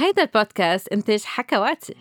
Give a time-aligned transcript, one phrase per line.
[0.00, 1.94] هيدا البودكاست إنتاج حكواتي.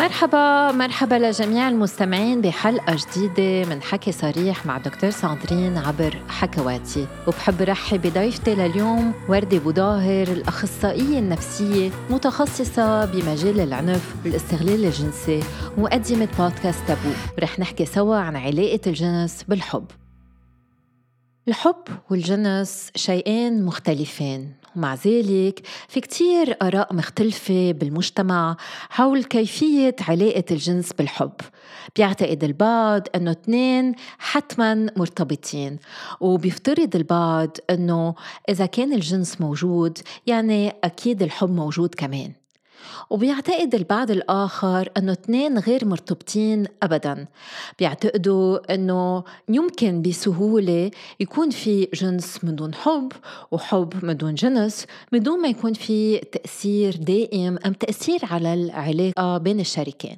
[0.00, 7.06] مرحبا مرحبا لجميع المستمعين بحلقة جديدة من حكي صريح مع دكتور ساندرين عبر حكواتي.
[7.26, 15.40] وبحب رحب بضيفتي لليوم وردة بوظاهر الأخصائية النفسية متخصصة بمجال العنف والاستغلال الجنسي
[15.78, 17.10] ومقدمة بودكاست تابو.
[17.38, 19.84] رح نحكي سوا عن علاقة الجنس بالحب.
[21.48, 28.56] الحب والجنس شيئين مختلفين ومع ذلك في كتير آراء مختلفة بالمجتمع
[28.90, 31.32] حول كيفية علاقة الجنس بالحب.
[31.96, 35.78] بيعتقد البعض أنه اثنين حتما مرتبطين
[36.20, 38.14] وبيفترض البعض أنه
[38.48, 42.32] إذا كان الجنس موجود يعني أكيد الحب موجود كمان.
[43.10, 47.26] وبيعتقد البعض الآخر أنه اثنين غير مرتبطين أبدا.
[47.78, 50.90] بيعتقدوا أنه يمكن بسهولة
[51.20, 53.12] يكون في جنس من دون حب
[53.50, 59.38] وحب من دون جنس من دون ما يكون في تأثير دائم أم تأثير على العلاقة
[59.38, 60.16] بين الشريكين.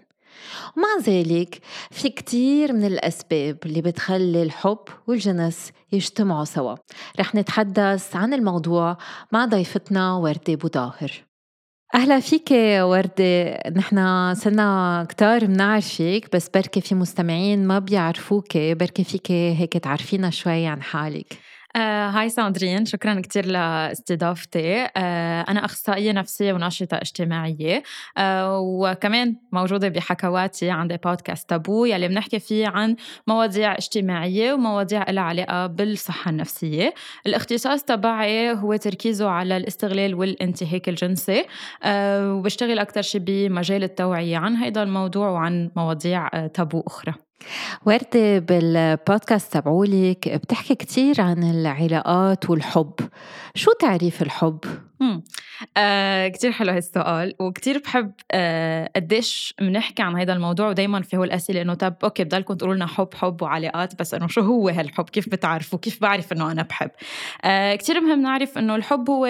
[0.77, 6.75] ومع ذلك في كتير من الأسباب اللي بتخلي الحب والجنس يجتمعوا سوا.
[7.21, 8.97] رح نتحدث عن الموضوع
[9.33, 11.32] مع ضيفتنا وردة بوظاهر
[11.95, 13.59] أهلا فيك وردة.
[13.77, 18.57] نحن صرنا كتار بنعرفك بس بركي في مستمعين ما بيعرفوك.
[18.57, 21.39] بركي فيك هيك تعرفينا شوي عن حالك.
[21.77, 24.89] آه، هاي ساندرين شكرا كثير لاستضافتي.
[24.97, 27.83] آه، أنا أخصائية نفسية وناشطة اجتماعية.
[28.19, 35.23] آه، وكمان موجودة بحكواتي عندي بودكاست تابو يلي بنحكي فيه عن مواضيع اجتماعية ومواضيع لها
[35.23, 36.95] علاقة بالصحة النفسية.
[37.27, 41.45] الاختصاص تبعي هو تركيزه على الاستغلال والانتهاك الجنسي.
[41.87, 47.32] وبشتغل أكثر شيء بمجال التوعية عن هذا الموضوع وعن مواضيع تابو أخرى.
[47.87, 52.95] وردة بالبودكاست تبعولك بتحكي كتير عن العلاقات والحب.
[53.55, 54.59] شو تعريف الحب؟
[55.77, 61.25] آه كتير حلو هالسؤال وكتير بحب آه قديش بنحكي عن هذا الموضوع ودايما في هو
[61.25, 65.09] الأسئلة إنه طب أوكي بدالكم تقولوا لنا حب حب وعلاقات بس إنه شو هو هالحب؟
[65.09, 66.91] كيف بتعرفوا؟ كيف بعرف إنه أنا بحب؟
[67.45, 69.27] آه كتير مهم نعرف إنه الحب هو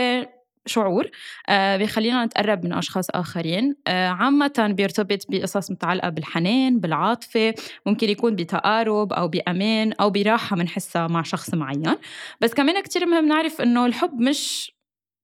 [0.66, 1.10] شعور
[1.48, 3.76] آه بيخلينا نتقرب من أشخاص آخرين.
[3.86, 7.54] آه عامة بيرتبط بقصص متعلقة بالحنان بالعاطفة
[7.86, 11.96] ممكن يكون بتقارب أو بأمان أو براحة بنحسها مع شخص معين.
[12.40, 14.72] بس كمان كتير مهم نعرف إنه الحب مش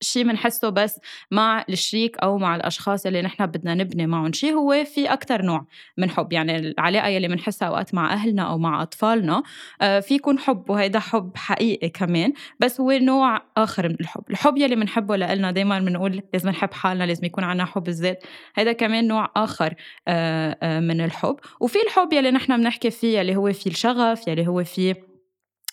[0.01, 1.01] شيء بنحسه بس
[1.31, 4.33] مع الشريك أو مع الأشخاص اللي نحن بدنا نبني معهم.
[4.33, 5.67] شيء هو في أكثر نوع
[5.97, 9.43] من حب يعني العلاقة يلي بنحسها اوقات مع أهلنا أو مع أطفالنا
[9.81, 14.23] آه، في يكون حب وهيدا حب حقيقي كمان بس هو نوع آخر من الحب.
[14.31, 18.25] الحب يلي بنحبه لنا دائما بنقول لازم نحب حالنا لازم يكون عنا حب الذات.
[18.57, 19.75] هيدا كمان نوع آخر
[20.09, 21.37] آه، آه، من الحب.
[21.61, 25.08] وفي الحب يلي نحن بنحكي فيه يلي هو في الشغف يلي هو فيه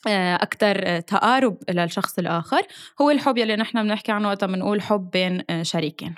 [0.07, 2.61] أكثر تقارب للشخص الآخر
[3.01, 6.15] هو الحب يلي نحن بنحكي عنه وقت بنقول حب بين آه، شريكين.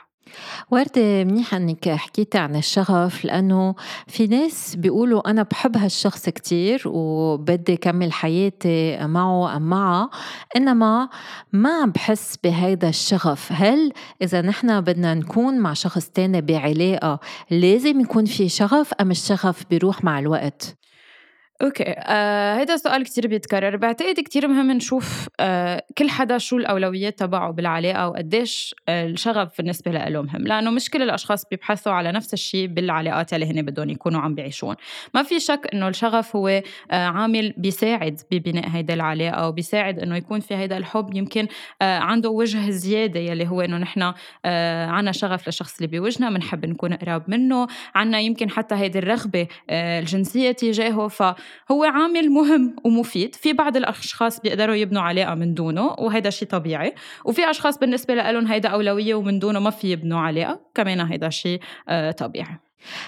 [0.71, 3.75] وردة منيح إنك حكيتي عن الشغف لأنه
[4.07, 10.09] في ناس بيقولوا أنا بحب هالشخص كتير وبدي كمل حياتي معه أم معها
[10.55, 11.09] إنما
[11.53, 13.51] ما بحس بهيدا الشغف.
[13.51, 17.19] هل إذا نحن بدنا نكون مع شخص تاني بعلاقة
[17.51, 20.77] لازم يكون في شغف أم الشغف بيروح مع الوقت؟
[21.61, 21.95] أوكي.
[21.97, 23.75] آه سؤال كتير بيتكرر.
[23.75, 29.91] بعتقد كتير مهم نشوف آه كل حدا شو الاولويات تبعه بالعلاقة وقديش آه الشغف بالنسبة
[29.91, 34.21] له مهم لأنه مش كل الأشخاص بيبحثوا على نفس الشيء بالعلاقات اللي هن بدهم يكونوا
[34.21, 34.75] عم بيعيشون.
[35.13, 40.39] ما في شك إنه الشغف هو آه عامل بيساعد ببناء هيدا العلاقة وبيساعد إنه يكون
[40.39, 41.15] في هيدا الحب.
[41.15, 41.47] يمكن
[41.81, 44.13] آه عنده وجه زيادة يلي هو إنه نحن
[44.45, 47.67] آه عنا شغف للشخص اللي بوجهنا بنحب نكون قراب منه.
[47.95, 51.07] عنا يمكن حتى هيدي الرغبة آه الجنسية تجاهه.
[51.07, 51.23] ف
[51.71, 53.35] هو عامل مهم ومفيد.
[53.35, 56.95] في بعض الأشخاص بيقدروا يبنوا علاقة من دونه وهذا شيء طبيعي.
[57.25, 61.59] وفي أشخاص بالنسبة لهم هيدا أولوية ومن دونه ما في يبنوا علاقة كمان هيدا شيء
[61.89, 62.57] آه، طبيعي.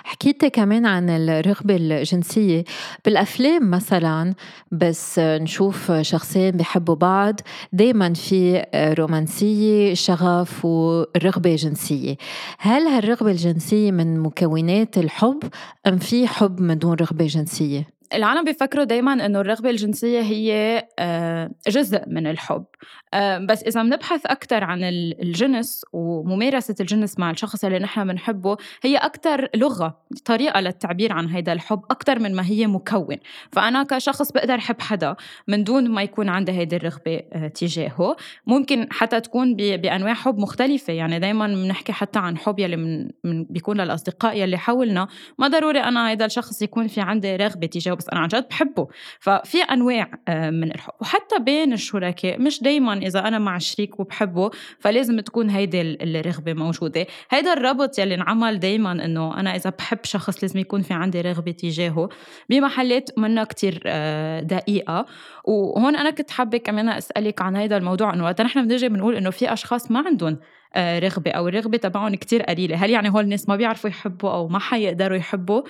[0.03, 2.63] حكيتي كمان عن الرغبة الجنسية.
[3.05, 4.33] بالأفلام مثلا
[4.71, 7.39] بس نشوف شخصين بيحبوا بعض
[7.73, 12.15] دايما في رومانسية شغف ورغبة جنسية.
[12.59, 15.43] هل هالرغبة الجنسية من مكونات الحب
[15.87, 21.51] أم في حب من دون رغبة جنسية؟ العالم بيفكروا دايما إنه الرغبة الجنسية هي آه،
[21.67, 22.65] جزء من الحب.
[23.13, 28.97] آه، بس إذا بنبحث أكثر عن الجنس وممارسة الجنس مع الشخص اللي نحن بنحبه هي
[28.97, 33.17] أكثر لغة طريقة للتعبير عن هذا الحب أكثر من ما هي مكون.
[33.51, 35.15] فأنا كشخص بقدر أحب حدا
[35.47, 38.15] من دون ما يكون عندي هيدي الرغبة آه، تجاهه.
[38.47, 40.93] ممكن حتى تكون بأنواع حب مختلفة.
[40.93, 45.07] يعني دائما بنحكي حتى عن حب يلي من, بيكون للأصدقاء يلي حولنا.
[45.39, 47.98] ما ضروري أنا هذا الشخص يكون في عندي رغبة تجاهه.
[47.99, 48.87] بس أنا عن جد بحبه.
[49.19, 50.93] ففي أنواع آه، من الحب.
[51.01, 54.49] وحتى بين الشركاء مش دايما إذا أنا مع شريك وبحبه
[54.79, 57.05] فلازم تكون هيدي الرغبه موجودة.
[57.29, 61.51] هيدا الربط يلي انعمل دايما إنه أنا إذا بحب شخص لازم يكون في عندي رغبة
[61.51, 62.09] تجاهه.
[62.49, 65.05] بمحلات منا كتير آه، دقيقة.
[65.43, 69.29] وهون أنا كنت حابة كمان أسألك عن هيدا الموضوع إنه وقت نحن بنجي بنقول إنه
[69.29, 70.39] في أشخاص ما عندهم
[70.75, 72.75] آه، رغبة أو الرغبة تبعهم كتير قليلة.
[72.75, 75.61] هل يعني هول الناس ما بيعرفوا يحبوا أو ما حيقدروا يحبوا؟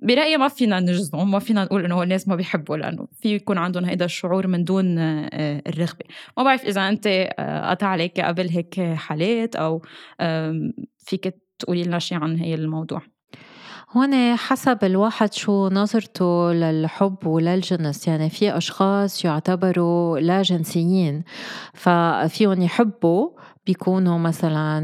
[0.00, 3.84] برأيي ما فينا نجزم ما فينا نقول إنه الناس ما بيحبوا لأنه في يكون عندهم
[3.84, 6.04] هيدا الشعور من دون آه، الرغبة.
[6.36, 9.82] ما بعرف إذا أنت آه، قطع عليك قبل هيك حالات أو
[10.98, 13.02] فيك تقولي لنا شيء عن هي الموضوع.
[13.92, 18.08] هون حسب الواحد شو نظرته للحب وللجنس.
[18.08, 21.24] يعني في أشخاص يعتبروا لا جنسيين
[21.74, 23.30] ففيهم يحبوا
[23.68, 24.80] بيكونوا مثلا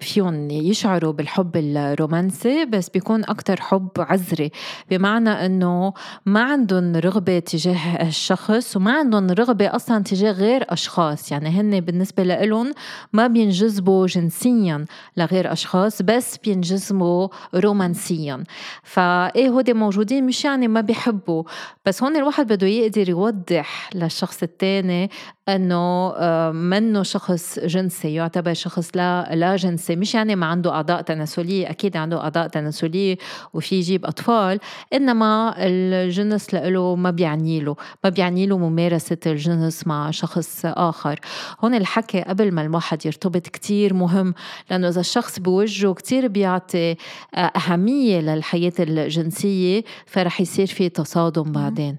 [0.00, 4.50] فيهم يشعروا بالحب الرومانسي بس بيكون أكتر حب عذري.
[4.90, 5.92] بمعنى أنه
[6.26, 11.32] ما عندهم رغبة تجاه الشخص وما عندهم رغبة أصلا تجاه غير أشخاص.
[11.32, 12.72] يعني هن بالنسبة لهم
[13.12, 14.84] ما بينجذبوا جنسيا
[15.16, 18.44] لغير أشخاص بس بينجذبوا رومانسيا.
[18.82, 21.42] فإيه هودي موجودين مش يعني ما بيحبوا.
[21.86, 25.10] بس هون الواحد بده يقدر يوضح للشخص الثاني
[25.48, 29.96] آه، منه شخص جنسي يعتبر شخص لا لا جنسي.
[29.96, 33.16] مش يعني ما عنده أعضاء تناسلية أكيد عنده أعضاء تناسلية
[33.54, 34.60] وفي يجيب أطفال
[34.92, 37.76] إنما الجنس له ما بيعني له.
[38.04, 41.20] ما بيعني له ممارسة الجنس مع شخص آخر.
[41.60, 44.34] هون الحكي قبل ما الواحد يرتبط كتير مهم
[44.70, 46.96] لأنه إذا الشخص بوجهه كتير بيعطي
[47.34, 51.96] آه، أهمية للحياة الجنسية فرح يصير في تصادم بعدين.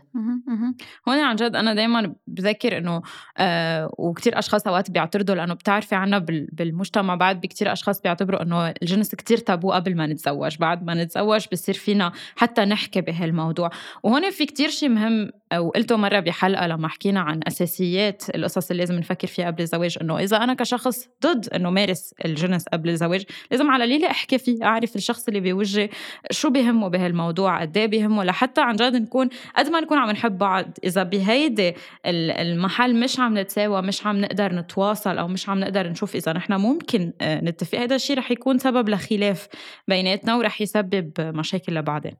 [1.07, 3.01] هون عن جد أنا دائما بذكر إنه
[3.37, 6.17] آه وكتير أشخاص أوقات بيعترضوا لأنه بتعرفي عنا
[6.51, 11.45] بالمجتمع بعد بكتير أشخاص بيعتبروا إنه الجنس كتير تابو قبل ما نتزوج بعد ما نتزوج
[11.51, 13.69] بصير فينا حتى نحكي بهالموضوع.
[14.03, 18.95] وهون في كتير شيء مهم وقلته مرة بحلقة لما حكينا عن أساسيات القصص اللي لازم
[18.95, 23.71] نفكر فيها قبل الزواج إنه إذا أنا كشخص ضد إنه مارس الجنس قبل الزواج لازم
[23.71, 25.89] على ليلة أحكي فيه أعرف الشخص اللي بوجهي
[26.31, 30.37] شو بيهمه بهالموضوع قد إيه بيهمه لحتى عن جد نكون قد ما نكون عم نحب
[30.37, 31.73] بعض إذا بهيدي
[32.05, 36.53] المحل مش عم نتساوى مش عم نقدر نتواصل أو مش عم نقدر نشوف إذا نحن
[36.53, 37.77] ممكن آه، نتفق.
[37.77, 39.47] هذا الشيء رح يكون سبب لخلاف
[39.87, 42.13] بيناتنا ورح يسبب مشاكل لبعدين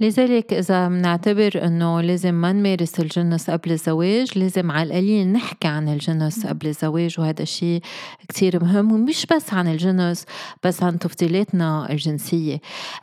[0.00, 5.88] لذلك إذا بنعتبر إنه لازم ما نمارس الجنس قبل الزواج لازم على القليل نحكي عن
[5.88, 7.80] الجنس قبل الزواج وهذا الشيء
[8.28, 10.26] كتير مهم ومش بس عن الجنس
[10.64, 12.60] بس عن تفضيلاتنا الجنسية.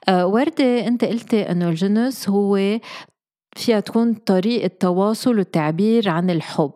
[0.10, 2.80] أه وردة أنت قلتي إنه الجنس هو
[3.58, 6.74] فيها تكون طريقة تواصل والتعبير عن الحب.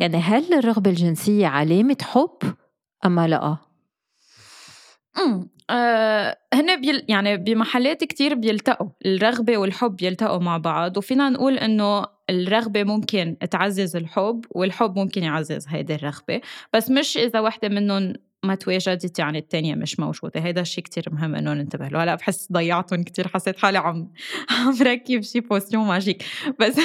[0.00, 2.54] يعني هل الرغبة الجنسية علامة حب
[3.04, 3.56] أما لأ؟
[5.70, 12.06] آه هن بيل يعني بمحلات كتير بيلتقوا الرغبة والحب يلتقوا مع بعض وفينا نقول إنه
[12.30, 16.40] الرغبة ممكن تعزز الحب والحب ممكن يعزز هيدي الرغبة
[16.72, 18.12] بس مش إذا وحدة منهم
[18.44, 20.40] ما تواجدت يعني التانية مش موجودة.
[20.40, 22.02] هيدا الشيء كتير مهم إنه ننتبه له.
[22.04, 24.08] هلأ بحس ضيعتهم كتير حسيت حالي عم
[24.50, 26.24] عم ركب شي potion magique
[26.60, 26.76] بس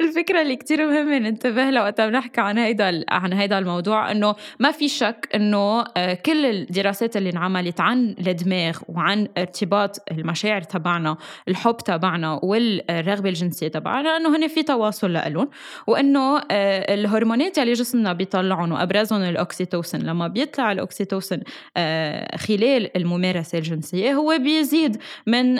[0.00, 4.70] الفكرة اللي كتير مهمة ننتبه لها وقت بنحكي عن هيدا عن هيدا الموضوع إنه ما
[4.70, 11.16] في شك إنه آه، كل الدراسات اللي انعملت عن الدماغ وعن ارتباط المشاعر تبعنا
[11.48, 15.48] الحب تبعنا والرغبة الجنسية تبعنا إنه هن في تواصل لهم
[15.86, 21.40] وإنه آه، الهرمونات اللي جسمنا بيطلعهم وأبرزهم الاوكسيتوسن لما بيطلع الاوكسيتوسن
[21.76, 25.58] آه، خلال الممارسة الجنسية هو بيزيد من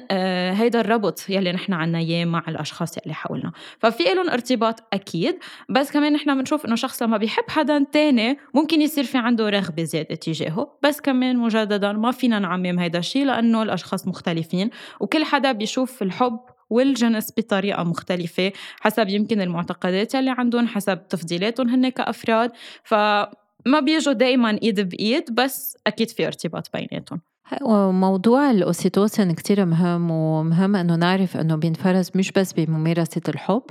[0.54, 3.52] هيدا الربط يلي نحن عنا إياه مع الأشخاص يلي حولنا.
[3.78, 5.38] ففي لهم ارتباط أكيد
[5.68, 9.82] بس كمان نحن بنشوف إنه شخص لما بيحب حدا تاني ممكن يصير في عنده رغبة
[9.84, 15.52] زيادة تجاهه بس كمان مجددا ما فينا نعمم هيدا الشيء لأنه الأشخاص مختلفين وكل حدا
[15.52, 16.40] بيشوف الحب
[16.70, 22.52] والجنس بطريقة مختلفة حسب يمكن المعتقدات اللي عندهم حسب تفضيلاتهم هن كأفراد
[22.84, 22.94] ف
[23.66, 27.20] ما بيجوا دايما إيد بإيد بس أكيد في ارتباط بيناتهم.
[27.62, 33.62] وموضوع الأوسيتوسين كتير مهم ومهم أنه نعرف أنه بينفرز مش بس بممارسة الحب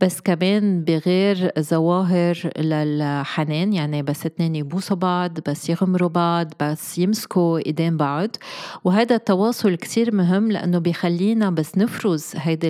[0.00, 3.72] بس كمان بغير ظواهر للحنان.
[3.72, 8.28] يعني بس اتنين يبوسوا بعض بس يغمروا بعض بس يمسكوا إيدين بعض.
[8.84, 12.68] وهذا التواصل كتير مهم لأنه بيخلينا بس نفرز هيدا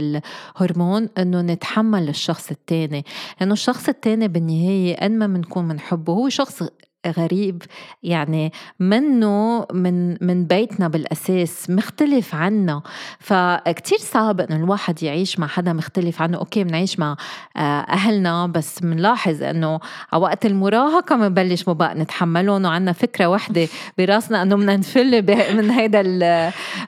[0.56, 3.04] الهرمون أنه نتحمل الشخص التاني.
[3.40, 6.62] لأنه الشخص التاني بالنهاية قد ما بنكون بنحبه هو شخص
[7.10, 7.62] غريب.
[8.02, 12.82] يعني منه من من بيتنا بالأساس مختلف عنا.
[13.18, 16.38] فكتير صعب إنه الواحد يعيش مع حدا مختلف عنه.
[16.38, 17.16] أوكي بنعيش مع
[17.56, 19.80] آه، أهلنا بس بنلاحظ إنه
[20.12, 22.64] على وقت المراهقة بنبلش بقى نتحملهم.
[22.64, 25.22] وعندنا فكرة وحدة براسنا إنه بدنا نفل
[25.56, 26.02] من هيدا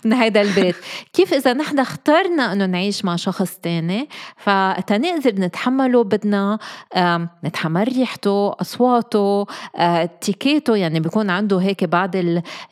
[0.05, 0.77] من هيدا البيت.
[1.13, 6.59] كيف إذا نحن اخترنا إنه نعيش مع شخص تاني؟ فتنقدر نتحمله بدنا
[7.45, 9.47] نتحمل ريحته أصواته
[10.17, 12.11] اتيكيته يعني بيكون عنده هيك بعض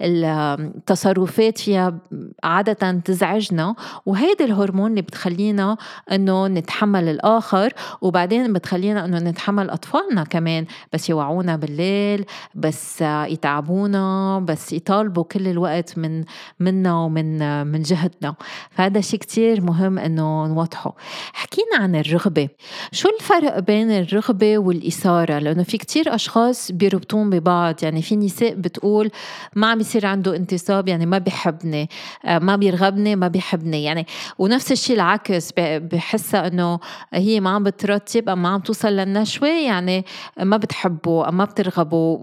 [0.00, 1.98] التصرفات فيها
[2.44, 3.74] عادة تزعجنا.
[4.06, 5.76] وهيدي الهرمون اللي بتخلينا
[6.12, 10.66] إنه نتحمل الآخر وبعدين بتخلينا إنه نتحمل أطفالنا كمان.
[10.92, 16.24] بس يوعونا بالليل بس يتعبونا بس يطالبوا كل الوقت من
[16.60, 18.34] منا ومن من جهتنا
[18.70, 20.96] فهذا شيء كتير مهم إنه نوضحه.
[21.32, 22.48] حكينا عن الرغبة.
[22.92, 27.74] شو الفرق بين الرغبة والإثارة؟ لأنه في كتير أشخاص بيربطون ببعض.
[27.82, 29.10] يعني في نساء بتقول
[29.56, 31.88] ما عم يصير عنده انتصاب يعني ما بيحبني
[32.24, 33.84] آه، ما بيرغبني ما بيحبني.
[33.84, 34.06] يعني
[34.38, 36.80] ونفس الشيء العكس بحسها إنه
[37.12, 40.04] هي ما عم بترتب أما عم توصل للنشوة يعني
[40.38, 42.18] ما بتحبوا ما بترغبوا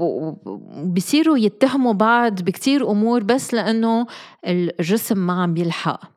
[0.46, 4.08] وبصيروا يتهموا بعض بكتير أمور بس لأنه
[4.48, 6.15] الجسم ما عم بيلحق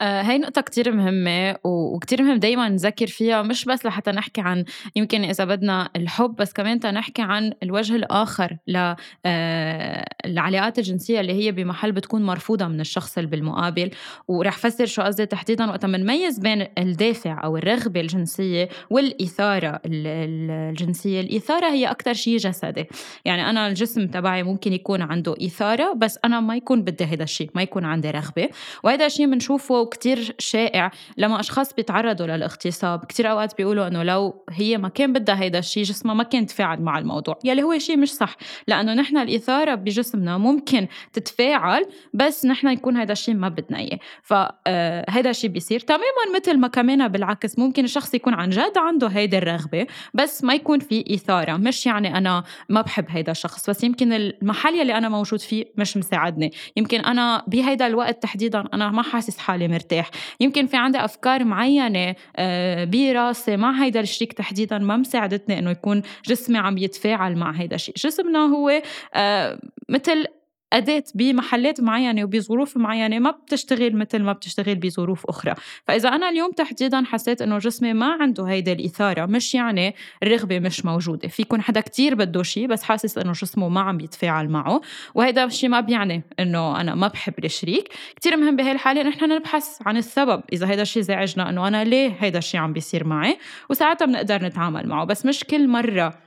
[0.00, 4.64] آه هاي نقطة كتير مهمة وكتير مهم دايما نذكر فيها مش بس لحتى نحكي عن
[4.96, 11.52] يمكن إذا بدنا الحب بس كمان نحكي عن الوجه الآخر للعلاقات آه، الجنسية اللي هي
[11.52, 13.90] بمحل بتكون مرفوضة من الشخص اللي بالمقابل.
[14.28, 21.20] ورح فسر شو قصدي تحديدا وقت بنميز بين الدافع أو الرغبة الجنسية والإثارة الجنسية.
[21.20, 22.86] الإثارة هي أكتر شيء جسدي.
[23.24, 27.50] يعني أنا الجسم تبعي ممكن يكون عنده إثارة بس أنا ما يكون بدي هذا الشيء
[27.54, 28.48] ما يكون عندي رغبة.
[28.82, 33.04] وهذا الشيء بنشوفه كتير شائع لما أشخاص بيتعرضوا للاغتصاب.
[33.04, 36.82] كتير أوقات بيقولوا إنه لو هي ما كان بدها هيدا الشيء جسمها ما كان تفاعل
[36.82, 37.38] مع الموضوع.
[37.44, 38.36] يلي هو شيء مش صح.
[38.68, 43.98] لأنه نحن الإثارة بجسمنا ممكن تتفاعل بس نحن يكون هيدا الشيء ما بدنا إياه.
[44.22, 45.80] فهيدا الشيء بيصير.
[45.80, 50.54] تماما مثل ما كمان بالعكس ممكن الشخص يكون عن جد عنده هيدي الرغبة بس ما
[50.54, 51.56] يكون في إثارة.
[51.56, 55.96] مش يعني أنا ما بحب هيدا الشخص بس يمكن المحل يلي أنا موجود فيه مش
[55.96, 56.52] مساعدني.
[56.76, 60.10] يمكن أنا بهيدا الوقت تحديدا أنا ما حاسس حالي مرتاح.
[60.40, 66.02] يمكن في عندي أفكار معينة آه، براسي مع هيدا الشريك تحديدا ما مساعدتني إنه يكون
[66.26, 67.94] جسمي عم يتفاعل مع هيدا الشيء.
[67.94, 68.82] جسمنا هو
[69.14, 69.58] آه،
[69.88, 70.26] مثل
[70.72, 75.54] أداة بمحلات معينة وبظروف معينة ما بتشتغل مثل ما بتشتغل بظروف أخرى.
[75.84, 80.84] فإذا أنا اليوم تحديدا حسيت إنه جسمي ما عنده هيدا الإثارة مش يعني الرغبة مش
[80.84, 81.28] موجودة.
[81.28, 84.80] في يكون حدا كتير بده شيء بس حاسس إنه جسمه ما عم يتفاعل معه
[85.14, 87.88] وهيدا الشيء ما بيعني إنه أنا ما بحب الشريك.
[88.16, 92.12] كتير مهم بهي الحالة إحنا نبحث عن السبب إذا هيدا الشيء زعجنا إنه أنا ليه
[92.20, 93.38] هيدا الشيء عم بيصير معي
[93.70, 95.04] وساعتها بنقدر نتعامل معه.
[95.04, 96.25] بس مش كل مرة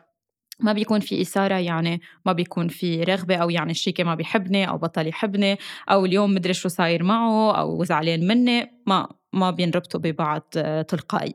[0.60, 4.78] ما بيكون في إثارة يعني ما بيكون في رغبة أو يعني الشيكة ما بيحبني أو
[4.78, 5.58] بطل يحبني
[5.92, 10.42] أو اليوم مدري شو صاير معه أو زعلان مني ما ما بينربطوا ببعض
[10.88, 11.34] تلقائيا.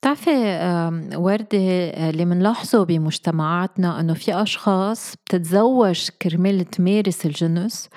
[0.00, 0.60] بتعرفي
[1.14, 1.58] وردة
[2.10, 7.88] اللي بنلاحظه بمجتمعاتنا إنه في أشخاص بتتزوج كرمال تمارس الجنس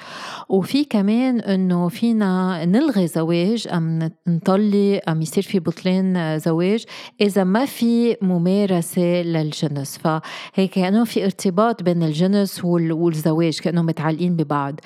[0.49, 6.85] وفي كمان إنه فينا نلغي زواج أم نطلي أم يصير في بطلان زواج
[7.21, 9.97] إذا ما في ممارسة للجنس.
[9.97, 14.79] فهيك كأنه في ارتباط بين الجنس والزواج كأنهم متعلقين ببعض.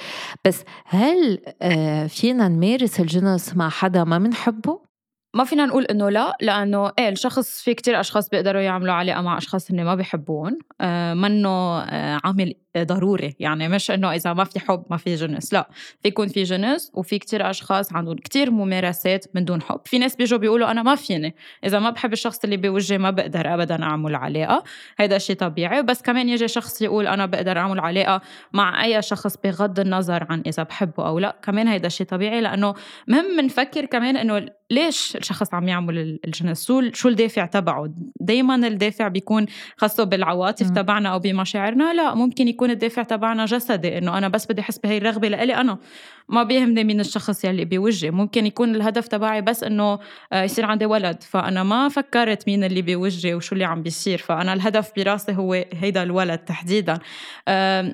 [0.46, 4.82] بس هل آه، فينا نمارس الجنس مع حدا ما بنحبه؟
[5.36, 9.38] ما فينا نقول إنه لا لأنه إيه الشخص في كتير أشخاص بيقدروا يعملوا علاقه مع
[9.38, 13.36] أشخاص هن ما بيحبون آه منه آه عامل ضروري.
[13.40, 15.54] يعني مش إنه إذا ما في حب ما في جنس.
[15.54, 15.70] لا
[16.02, 19.80] في يكون في جنس وفي كتير أشخاص عندهم كتير ممارسات من دون حب.
[19.86, 21.36] في ناس بيجوا بيقولوا أنا ما فيني.
[21.66, 24.64] إذا ما بحب الشخص اللي بوجهي ما بقدر ابدا أعمل علاقه
[24.98, 25.84] هيدا شيء طبيعي.
[25.84, 28.22] بس كمان يجي شخص يقول أنا بقدر أعمل علاقه
[28.54, 31.40] مع أي شخص بغض النظر عن إذا بحبه أو لا.
[31.44, 32.74] كمان هيدا شيء طبيعي لأنه
[33.08, 39.46] مهم نفكر كمان إنه ليش الشخص عم يعمل الجنس؟ شو الدافع تبعه؟ دايما الدافع بيكون
[39.78, 41.94] خاصة بالعواطف تبعنا أو بمشاعرنا.
[41.94, 45.78] لا ممكن يكون الدافع تبعنا جسدي إنه أنا بس بدي أحس بهي الرغبة لإلي أنا.
[46.30, 50.00] ما بيهمني مين الشخص يلي بوجهي ممكن يكون الهدف تبعي بس إنه
[50.34, 51.24] آه، يصير عندي ولد.
[51.24, 54.18] فأنا ما فكرت مين اللي بوجهي وشو اللي عم بيصير.
[54.18, 57.00] فأنا الهدف براسي هو هيدا الولد تحديدا.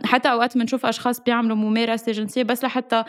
[0.05, 3.03] حتى أوقات بنشوف أشخاص بيعملوا ممارسة جنسية بس لحتى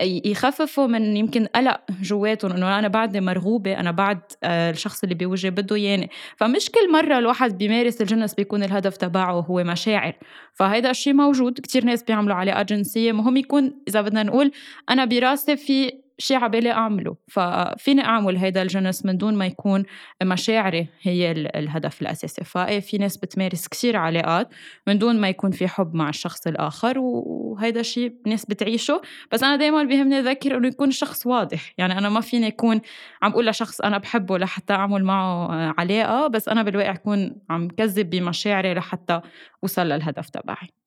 [0.00, 5.50] يخففوا من يمكن قلق جواتهم إنه أنا بعدني مرغوبة أنا بعد آه، الشخص اللي بوجهي
[5.50, 6.10] بده ياني.
[6.36, 10.14] فمش كل مرة الواحد بيمارس الجنس بيكون الهدف تبعه هو مشاعر.
[10.52, 14.52] فهيدا الشيء موجود كتير ناس بيعملوا علاقات جنسيه مهم يكون إذا بدنا نقول
[14.90, 17.16] أنا براسي في شيء عبالي أعمله.
[17.28, 19.84] ففيني أعمل هيدا الجنس من دون ما يكون
[20.22, 22.44] مشاعري هي الهدف الأساسي.
[22.44, 24.48] فإيه في ناس بتمارس كثير علاقات
[24.86, 29.02] من دون ما يكون في حب مع الشخص الآخر وهيدا شيء ناس بتعيشه.
[29.32, 31.74] بس أنا دايما بيهمني أذكر إنه يكون الشخص واضح.
[31.78, 32.80] يعني أنا ما فيني أكون
[33.22, 38.10] عم بقول لشخص أنا بحبه لحتى أعمل معه علاقة بس أنا بالواقع أكون عم كذب
[38.10, 39.20] بمشاعري لحتى
[39.62, 40.83] أوصل للهدف تبعي.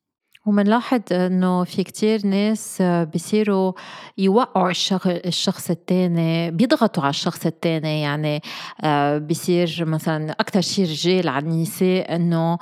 [0.48, 3.74] ومنلاحظ إنه في كتير ناس بيصيروا
[4.18, 4.72] يوقعوا
[5.06, 8.02] الشخص التاني بيضغطوا على الشخص التاني.
[8.02, 8.42] يعني
[8.84, 12.58] آه، بيصير مثلا أكثر شيء رجال على النساء إنه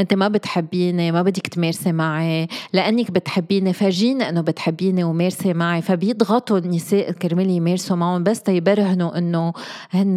[0.00, 2.48] أنت ما بتحبيني ما بدك تمارسي معي.
[2.72, 5.82] لأنك بتحبيني فرجيني إنه بتحبيني ومارسي معي.
[5.82, 9.52] فبيضغطوا النساء كرمال يمارسوا معهم بس تيبرهنوا إنه
[9.90, 10.14] هن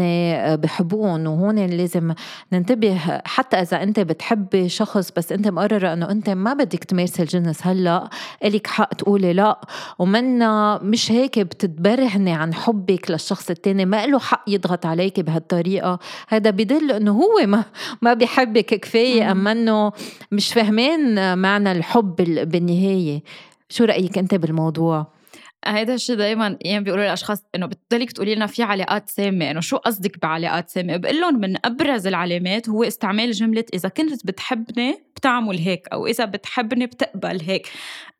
[0.63, 2.13] بحبون وهون لازم
[2.53, 7.67] ننتبه حتى إذا أنت بتحبي شخص بس أنت مقررة إنه أنت ما بدك تمارسي الجنس
[7.67, 8.09] هلا؟
[8.45, 9.61] إلك حق تقولي لا.
[9.99, 15.99] ومنا مش هيك بتتبرهني عن حبك للشخص التاني ما له حق يضغط عليك بهالطريقة.
[16.27, 17.63] هذا بدل إنه هو ما
[18.01, 19.91] ما بيحبك كفاية أما إنه
[20.31, 22.15] مش فاهمين معنى الحب
[22.51, 23.23] بالنهاية.
[23.69, 25.16] شو رأيك أنت بالموضوع؟
[25.65, 29.77] هيدا الشيء دائما يعني بيقولوا للأشخاص إنه بتضلك تقولي لنا في علاقات سامة إنه شو
[29.77, 35.57] قصدك بعلاقات سامة؟ بقول لهم من أبرز العلامات هو استعمال جملة إذا كنت بتحبني بتعمل
[35.57, 37.67] هيك أو إذا بتحبني بتقبل هيك.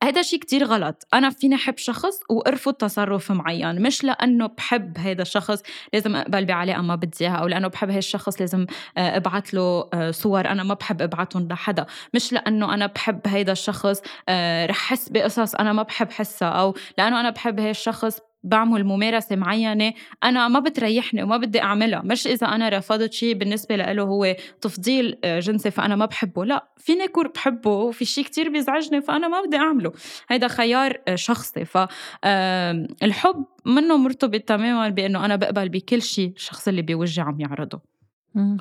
[0.03, 1.07] هذا شيء كتير غلط.
[1.13, 5.63] أنا فيني أحب شخص وأرفض تصرف معين مش لأنه بحب هذا الشخص
[5.93, 8.65] لازم أقبل بعلاقة ما بدي إياها أو لأنه بحب هذا الشخص لازم
[8.97, 10.47] آه، أبعت له آه، صور.
[10.47, 11.85] أنا ما بحب أبعتهم لحدا.
[12.13, 16.75] مش لأنه أنا بحب هذا الشخص آه، رح حس بقصص أنا ما بحب حسها أو
[16.97, 22.01] لأنه أنا بحب هذا الشخص بعمل ممارسة معينة أنا ما بتريحني وما بدي أعملها.
[22.05, 26.45] مش إذا أنا رفضت شيء بالنسبة له هو تفضيل آه، جنسي فأنا ما بحبه.
[26.45, 29.91] لا فيني أكون بحبه وفي شيء كتير بيزعجني فأنا ما بدي أعمله.
[30.29, 31.65] هيدا خيار آه، شخصي.
[31.65, 37.96] فالحب منه مرتبط تماما بأنه أنا بقبل بكل شيء الشخص اللي بوجهي عم يعرضه.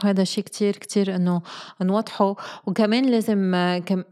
[0.04, 1.42] هذا شيء كتير كتير إنه
[1.82, 2.36] نوضحه.
[2.66, 3.54] وكمان لازم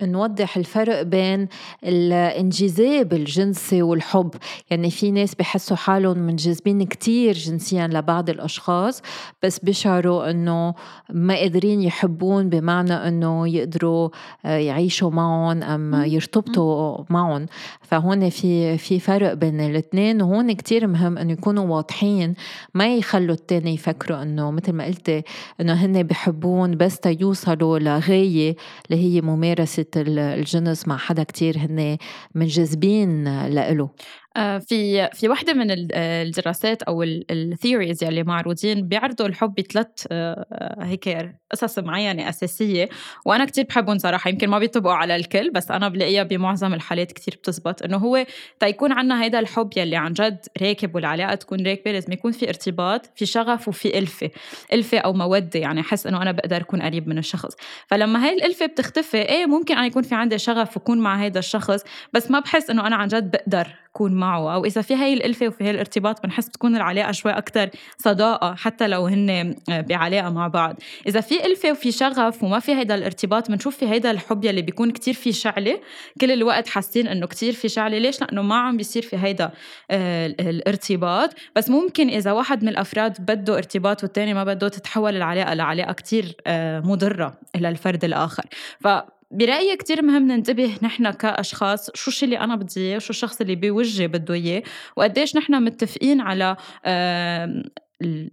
[0.03, 1.49] نوضح الفرق بين
[1.85, 4.31] الانجذاب الجنسي والحب.
[4.71, 9.03] يعني في ناس بحسوا حالهم منجذبين كتير جنسيا لبعض الأشخاص
[9.43, 10.75] بس بيشعروا إنه
[11.11, 14.09] ما قادرين يحبون بمعنى إنه يقدروا
[14.45, 17.47] آه، يعيشوا معهم أم يرتبطوا معهم.
[17.83, 22.35] فهون في في فرق بين الاثنين وهون كتير مهم إنه يكونوا واضحين
[22.75, 25.23] ما يخلوا التاني يفكروا إنه مثل ما قلتي
[25.61, 28.57] إنه هن بحبون بس تيوصلوا لغاية
[28.91, 31.97] اللي هي ممارسة الجنس مع حدا كتير هن
[32.35, 33.91] منجذبين لإله
[34.35, 41.79] في في وحده من الدراسات أو الثيوريز يلي معروضين بيعرضوا الحب بثلاث آه، هيك قصص
[41.79, 42.89] معينة أساسية.
[43.27, 47.35] وأنا كتير بحبهم صراحة يمكن ما بيطبقوا على الكل بس أنا بلاقيها بمعظم الحالات كتير
[47.35, 47.83] بتزبط.
[47.83, 48.27] إنه هو
[48.61, 53.11] تيكون عنا هيدا الحب يلي عن جد راكب والعلاقة تكون راكبة لازم يكون في ارتباط
[53.17, 54.31] في شغف وفي ألفة
[54.73, 55.61] ألفة أو مودة.
[55.61, 57.57] يعني أحس إنه أنا بقدر أكون قريب من الشخص.
[57.87, 61.85] فلما هاي الألفة بتختفي إيه ممكن أنا يكون في عندي شغف وكون مع هيدا الشخص
[62.13, 65.49] بس ما بحس إنه أنا عن جد بقدر كون معه أو إذا في هاي الإلفة
[65.49, 70.77] وفي هاي الارتباط بنحس بتكون العلاقة شوي أكثر صداقة حتى لو هن بعلاقة مع بعض.
[71.07, 74.91] إذا في إلفة وفي شغف وما في هيدا الارتباط بنشوف في هيدا الحب يلي بيكون
[74.91, 75.81] كتير في شعلة.
[76.21, 77.99] كل الوقت حاسين إنه كتير في شعلة.
[77.99, 79.51] ليش؟ لأنه ما عم بيصير في هيدا
[79.91, 81.35] آه، الارتباط.
[81.57, 86.37] بس ممكن إذا واحد من الأفراد بده ارتباط والتاني ما بده تتحول العلاقة لعلاقة كتير
[86.47, 88.45] آه، مضرة للفرد الآخر.
[88.81, 88.89] ف
[89.35, 93.57] برأيي كتير مهم ننتبه نحن كأشخاص شو الشيء اللي أنا بدي إياه شو الشخص اللي
[93.57, 94.63] بوجهي بده إياه
[94.97, 96.57] وقديش نحن متفقين على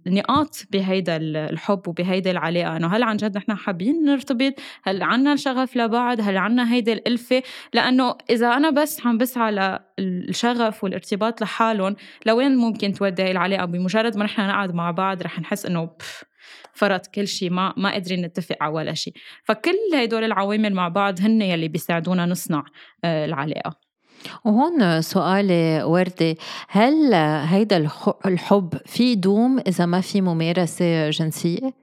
[0.06, 2.76] النقاط بهيدا الحب وبهيدا العلاقة.
[2.76, 7.42] إنه هل عن جد نحن حابين نرتبط؟ هل عنا الشغف لبعض؟ هل عنا هيدا الألفة؟
[7.74, 14.24] لأنه إذا أنا بس عم بسعى للشغف والارتباط لحالهم لوين ممكن تودي العلاقة؟ بمجرد ما
[14.24, 15.90] نحن نقعد مع بعض رح نحس إنه
[16.72, 21.20] فرط كل شيء ما ما قادرين نتفق على ولا شيء فكل هدول العوامل مع بعض
[21.20, 22.64] هن يلي بيساعدونا نصنع
[23.04, 23.76] آه، العلاقة
[24.44, 26.38] وهون سؤال وردي
[26.68, 27.88] هل هيدا
[28.26, 31.82] الحب في دوم إذا ما في ممارسة جنسية؟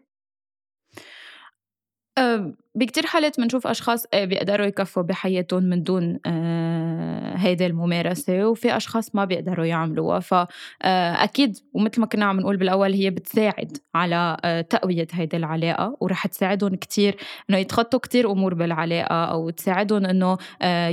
[2.76, 9.16] بكتير حالات بنشوف أشخاص آه، بيقدروا يكفوا بحياتهم من دون آه، هيدي الممارسة وفي أشخاص
[9.16, 10.20] ما بيقدروا يعملوها.
[10.20, 14.38] فأكيد آه، ومثل ما كنا عم نقول بالأول هي بتساعد على
[14.70, 17.18] تقوية هيدي العلاقة ورح تساعدهم كتير
[17.50, 20.38] إنه يتخطوا كتير أمور بالعلاقة أو تساعدهم إنه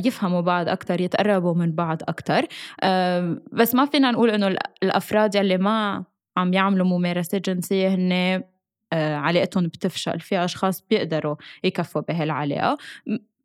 [0.07, 2.47] يفهموا بعض أكتر يتقربوا من بعض أكتر.
[3.53, 6.05] بس ما فينا نقول إنه الأفراد يلي ما
[6.37, 8.43] عم يعملوا ممارسات جنسية هن
[8.93, 12.79] علاقتهم بتفشل في أشخاص بيقدروا يكفوا بهالعلاقة.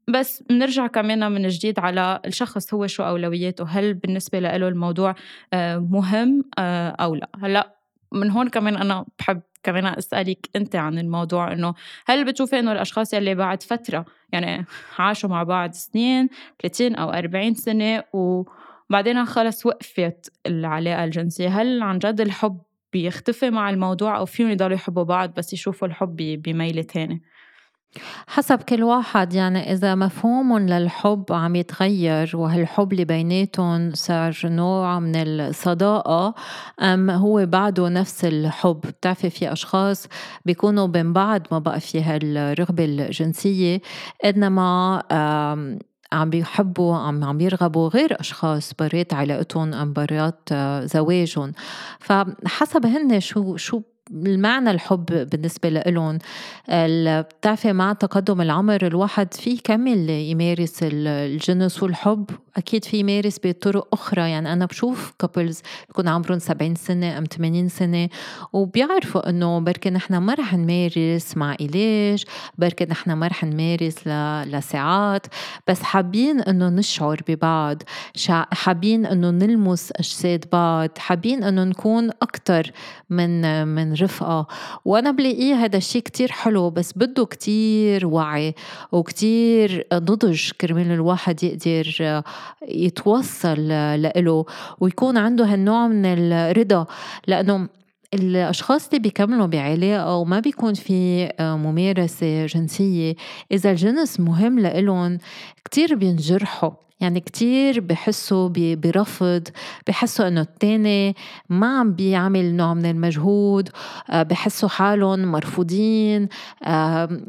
[0.08, 5.15] بس بنرجع كمان من جديد على الشخص هو شو أولوياته هل بالنسبة له الموضوع
[5.54, 7.75] آه، مهم آه، أو لا؟ هلأ
[8.12, 11.73] من هون كمان أنا بحب كمان أسألك أنت عن الموضوع إنه
[12.08, 14.65] هل بتشوفي إنه الأشخاص يلي بعد فترة يعني
[14.99, 16.30] عاشوا مع بعض سنين
[16.62, 22.60] 30 أو 40 سنة وبعدين خلص وقفت العلاقة الجنسية هل عن جد الحب
[22.93, 27.21] بيختفي مع الموضوع أو فيهم يضلوا يحبوا بعض بس يشوفوا الحب بميلة تاني.
[28.27, 35.15] حسب كل واحد يعني إذا مفهوم للحب عم يتغير وهالحب اللي بيناتهم صار نوع من
[35.15, 36.34] الصداقة
[36.82, 38.80] أم هو بعده نفس الحب.
[38.82, 40.08] بتعرفي في أشخاص
[40.45, 43.82] بيكونوا بين بعض ما بقى في هالرغبة الجنسية
[44.25, 45.04] إنما
[46.13, 51.52] عم بيحبوا عم عم يرغبوا غير أشخاص برات علاقتهم ام برات آه، زواجهم.
[52.00, 53.82] فحسب هن شو شو
[54.13, 56.19] المعنى الحب بالنسبة لهم
[56.69, 62.26] بتعرفي مع تقدم العمر الواحد فيه كمل يمارس الجنس والحب؟
[62.58, 64.30] أكيد في يمارس بطرق أخرى.
[64.30, 68.10] يعني أنا بشوف couples بيكون عمرهم 70 سنة أم 80 سنة
[68.54, 72.24] وبيعرفوا إنه بركي نحن ما رح نمارس مع علاج
[72.58, 74.08] بركي نحن ما رح نمارس
[74.47, 75.28] لساعات
[75.67, 77.84] بس حابين إنه نشعر ببعض.
[78.52, 80.89] حابين إنه نلمس أجساد بعض.
[80.97, 82.71] حابين إنه نكون أكتر
[83.10, 84.48] من من رفقة
[84.86, 88.56] وأنا بلاقيه هذا الشيء كتير حلو بس بده كتير وعي
[88.92, 92.24] وكتير نضج كرمال الواحد يقدر
[92.68, 93.68] يتوصل
[94.16, 94.46] له
[94.80, 96.86] ويكون عنده هالنوع من الرضا.
[97.28, 97.68] لأنه
[98.14, 103.16] الأشخاص اللي بيكملوا بعلاقة وما بيكون في ممارسة جنسية
[103.52, 105.18] إذا الجنس مهم لإلهم
[105.66, 106.72] كتير بينجرحوا.
[107.02, 109.48] يعني كتير بحسوا برفض
[109.88, 111.16] بحسوا إنه التاني
[111.50, 113.70] ما عم بيعمل نوع من المجهود
[114.10, 116.28] آه، بحسوا حالهم مرفوضين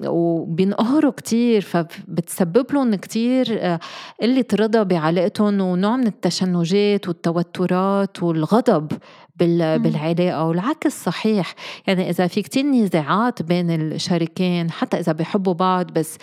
[0.05, 3.81] وبينقهروا كتير فبتسبب لهم كتير آه،
[4.23, 8.93] قلة رضا بعلاقتهم ونوع من التشنجات والتوترات والغضب.
[9.37, 11.55] بالعلاقة والعكس صحيح.
[11.87, 16.19] يعني إذا في كتير نزاعات بين الشريكين حتى إذا بيحبوا بعض بس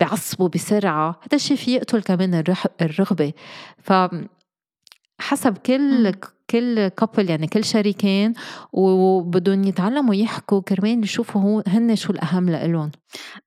[0.00, 2.44] بعصبوا بسرعة هذا الشيء في يقتل كمان
[2.82, 3.32] الرغبة.
[3.82, 3.92] ف
[5.20, 6.12] حسب كل
[6.50, 8.32] كل كابل يعني كل شريكين
[8.72, 12.90] وبدهم يتعلموا يحكوا كرمال يشوفوا هو هن شو الأهم لإلهم.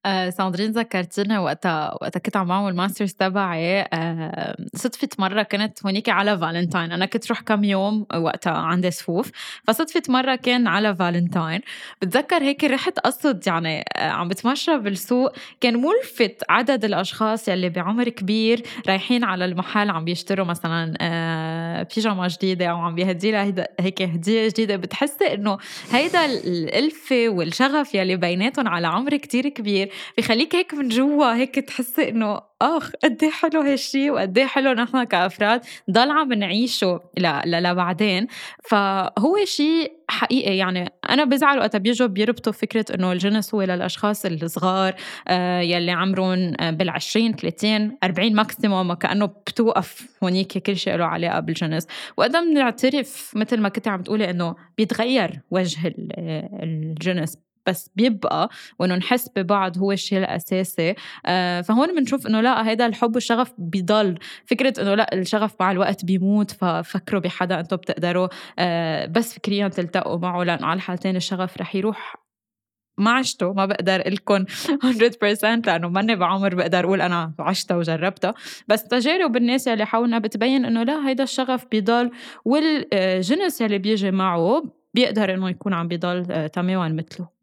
[0.05, 6.09] آه ساندرين ذكرتينا وقتها وقتها كنت عم بعمل masters تبعي آه صدفة مرة كنت هونيك
[6.09, 9.31] على فالنتاين أنا كنت روح كم يوم وقتها عندي صفوف
[9.67, 11.61] فصدفة مرة كان على فالنتاين
[12.01, 15.31] بتذكر هيك رحت قصد يعني آه عم بتمشى بالسوق.
[15.61, 21.48] كان ملفت عدد الأشخاص يلي بعمر كبير رايحين على المحل عم بيشتروا مثلا آه
[21.83, 24.75] بيجاما جديدة أو عم بيهدي لها هيك هدية جديدة.
[24.75, 25.57] بتحسي إنه
[25.91, 32.09] هيدا الألفة والشغف يلي بيناتهم على عمر كتير كبير بخليك هيك من جوا هيك تحسي
[32.09, 36.99] إنه آخ قد إيه حلو هالشيء وقد إيه حلو نحن كأفراد ضل عم نعيشه
[37.45, 38.27] لبعدين.
[38.69, 44.95] فهو شيء حقيقي يعني أنا بزعل وقت بيجوا بيربطوا فكرة إنه الجنس هو للأشخاص الصغار
[45.27, 51.39] آه يلي عمرهم آه، بال20 30 40 ماكسيموم كانه بتوقف هونيك كل شيء له علاقة
[51.39, 51.87] بالجنس.
[52.17, 55.93] وقدام بنعترف مثل ما كنت عم تقولي إنه بيتغير وجه
[56.63, 57.48] الجنس.
[57.65, 60.95] بس بيبقى وإنه نحس ببعض هو الشيء الأساسي.
[61.25, 64.17] آه فهون بنشوف إنه لا هيدا الحب والشغف بيضل.
[64.45, 68.27] فكرة إنه لا الشغف مع الوقت بيموت ففكروا بحدا أنتم بتقدروا.
[68.59, 72.15] آه بس فكريا تلتقوا معه لأنه على الحالتين الشغف رح يروح
[72.97, 73.53] ما عشته.
[73.53, 78.33] ما بقدر لكم 100% لأنه ماني بعمر بقدر أقول أنا عشتها وجربتها.
[78.67, 82.11] بس تجارب الناس اللي حولنا بتبين إنه لا هيدا الشغف بيضل
[82.45, 87.38] والجنس اللي بيجي معه بيقدر إنه يكون عم بيضل آه، تماما مثله.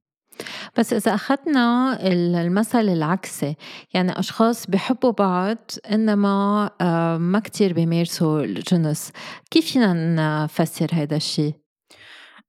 [0.78, 3.56] بس إذا أخذنا المثل العكسي
[3.94, 5.58] يعني أشخاص بحبوا بعض
[5.92, 9.12] إنما آه، ما كتير بيمارسوا الجنس
[9.50, 11.54] كيف فينا نفسر هذا الشيء؟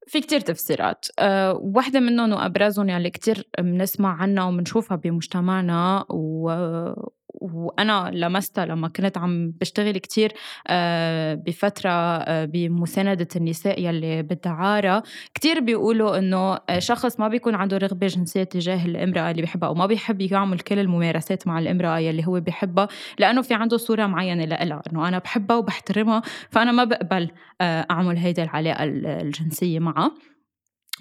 [0.08, 6.06] في كتير تفسيرات أه واحدة منهم وأبرزهم يعني كتير بنسمع عنها وبنشوفها بمجتمعنا.
[7.30, 10.34] وأنا لمستها لما كنت عم بشتغل كتير
[10.68, 18.08] آه، بفترة آه، بمساندة النساء يلي بالدعارة كتير بيقولوا إنه شخص ما بيكون عنده رغبة
[18.08, 22.88] جنسية تجاه الامرأة اللي بيحبها وما بيحب يعمل كل الممارسات مع الامرأة يلي هو بيحبها
[23.20, 28.18] لأنه في عنده صورة معينة لإلها إنه أنا بحبها وبحترمها فأنا ما بقبل آه، أعمل
[28.18, 30.12] هيدا العلاقة الجنسية معها.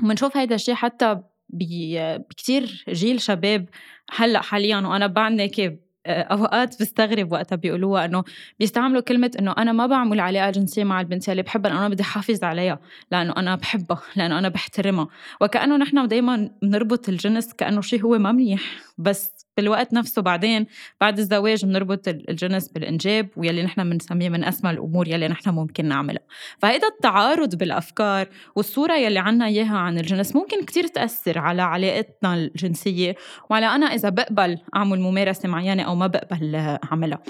[0.02, 3.68] وبنشوف هيدا الشيء حتى بكتير جيل شباب
[4.10, 5.72] هلأ حاليا وأنا بعدني كيف
[6.07, 8.25] أوقات بستغرب وقتها بيقولوها إنه
[8.59, 12.03] بيستعملوا كلمة إنه أنا ما بعمل علاقه جنسيه مع البنت اللي بحبها لأنه أنا بدي
[12.03, 12.79] أحافظ عليها
[13.12, 15.09] لأنه أنا بحبها لأنه أنا بحترمها.
[15.40, 18.61] وكأنه نحن دائما بنربط الجنس كأنه شيء هو ما منيح
[18.99, 20.23] بس بالوقت نفسه.
[20.23, 20.66] بعدين
[21.01, 26.23] بعد الزواج بنربط الجنس بالإنجاب ويلي نحن بنسميه من أسمى الأمور يلي نحن ممكن نعملها.
[26.59, 33.14] فهيدا التعارض بالأفكار والصورة يلي عنا إياها عن الجنس ممكن كتير تأثر على علاقتنا الجنسية
[33.51, 37.23] وعلى أنا إذا بقبل أعمل ممارسة معينة أو ما بقبل أعملها.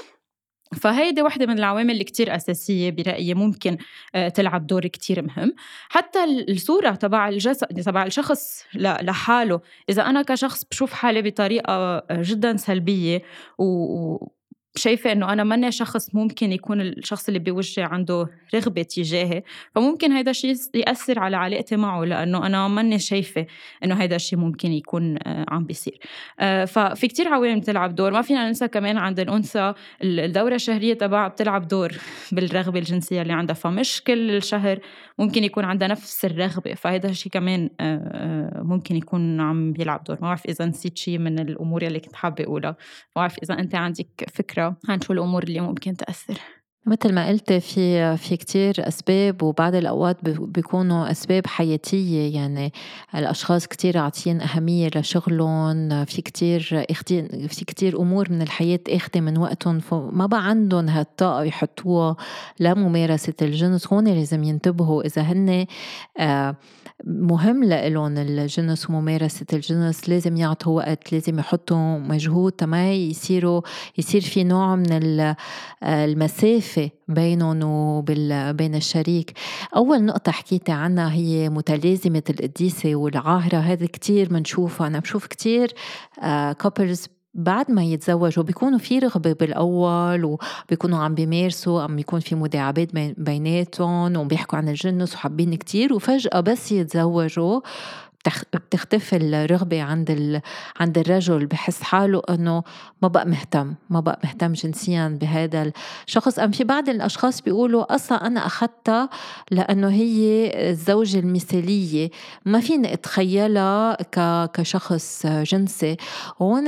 [0.74, 3.76] فهيدي وحدة من العوامل اللي كتير أساسية برأيي ممكن
[4.14, 5.54] آه، تلعب دور كتير مهم.
[5.88, 9.60] حتى الصورة تبع الجسد تبع الشخص لحاله.
[9.88, 13.22] إذا أنا كشخص بشوف حالي بطريقة آه، جدا سلبية
[13.58, 14.26] و
[14.78, 19.42] شايفة إنه أنا ماني شخص ممكن يكون الشخص اللي بوجهي عنده رغبة تجاهي
[19.74, 23.46] فممكن هيدا الشيء يأثر على علاقتي معه لأنه أنا ماني شايفة
[23.84, 25.98] إنه هيدا الشيء ممكن يكون آه، عم بيصير.
[26.40, 28.10] آه، ففي كتير عوامل بتلعب دور.
[28.12, 31.92] ما فينا ننسى كمان عند الأنثى الدورة الشهرية تبعها بتلعب دور
[32.32, 33.54] بالرغبة الجنسية اللي عندها.
[33.54, 34.78] فمش كل شهر
[35.18, 40.16] ممكن يكون عندها نفس الرغبة فهيدا الشيء كمان آه، ممكن يكون عم بيلعب دور.
[40.20, 42.70] ما بعرف إذا نسيت شيء من الأمور اللي كنت حابة أقولها.
[42.70, 42.76] ما
[43.16, 44.65] بعرف إذا أنت عندك فكرة
[45.02, 46.40] شو الأمور اللي ممكن تأثر.
[46.86, 52.34] مثل ما قلت في في كتير أسباب وبعض الأوقات بيكونوا أسباب حياتية.
[52.34, 52.72] يعني
[53.14, 56.84] الأشخاص كتير عاطين أهمية لشغلهم في كتير
[57.48, 62.16] في كتير أمور من الحياة اخذه من وقتهم فما بقى عندهم هالطاقة يحطوها
[62.60, 65.66] لممارسة الجنس هون لازم ينتبهوا إذا هن
[66.18, 66.56] آه،
[67.04, 72.52] مهم لإلهم الجنس وممارسة الجنس لازم يعطوا وقت لازم يحطوا مجهود.
[72.52, 73.60] تما يصيروا
[73.98, 75.34] يصير في نوع من
[76.76, 79.32] المسافة بينهم وبين الشريك.
[79.76, 85.72] أول نقطة حكيتي عنها هي متلازمة القديسة والعاهرة هذا كتير بنشوفها أنا بشوف كتير
[86.58, 92.34] كابلز آه، بعد ما يتزوجوا بيكونوا في رغبة بالأول وبيكونوا عم بيمارسوا عم يكون في
[92.34, 95.94] مداعبات بيناتهم وبيحكوا عن الجنس وحابين كتير.
[95.94, 97.60] وفجأة بس يتزوجوا
[98.54, 100.40] بتختفي الرغبة عند
[100.80, 102.62] عند الرجل بحس حاله إنه
[103.02, 105.72] ما بقى مهتم ما بقى مهتم جنسيا بهذا
[106.06, 109.08] الشخص أم في بعض الأشخاص بيقولوا أصلا أنا أخذتها
[109.50, 112.10] لأنه هي الزوجة المثالية.
[112.44, 113.96] ما فيني أتخيلها
[114.46, 115.96] كشخص جنسي.
[116.42, 116.64] هون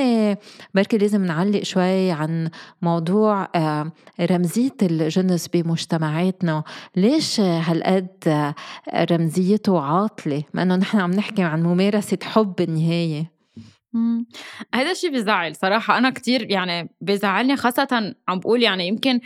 [0.74, 2.50] بركي لازم نعلق شوي عن
[2.82, 6.62] موضوع آه، رمزية الجنس بمجتمعاتنا.
[6.96, 8.08] ليش هالقد
[9.10, 13.38] رمزيته عاطلة؟ ما إنه نحن عم نحكي عن ممارسة حب بالنهاية
[14.74, 15.98] هذا الشيء بزعل صراحة.
[15.98, 19.20] أنا كتير يعني بزعلني خاصة عم بقول يعني يمكن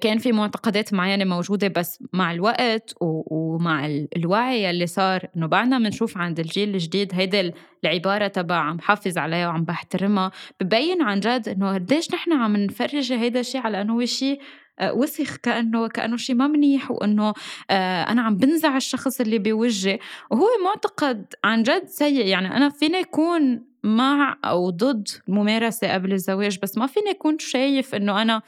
[0.00, 6.18] كان في معتقدات معينة موجودة بس مع الوقت ومع الوعي اللي صار إنه بعدنا بنشوف
[6.18, 7.52] عند الجيل الجديد هيدا
[7.84, 13.12] العبارة تبع عم حافظ عليها وعم بحترمها ببين عن جد إنه قديش نحن عم نفرج
[13.12, 14.40] هيدا الشيء على إنه هو شيء
[14.82, 17.32] وسخ كأنه كأنه شيء ما منيح وإنه
[17.70, 19.98] آه، أنا عم بنزع الشخص اللي بوجهي.
[20.30, 22.26] وهو معتقد عن جد سيء.
[22.26, 27.94] يعني أنا فيني اكون مع أو ضد الممارسه قبل الزواج بس ما فيني اكون شايف
[27.94, 28.42] إنه أنا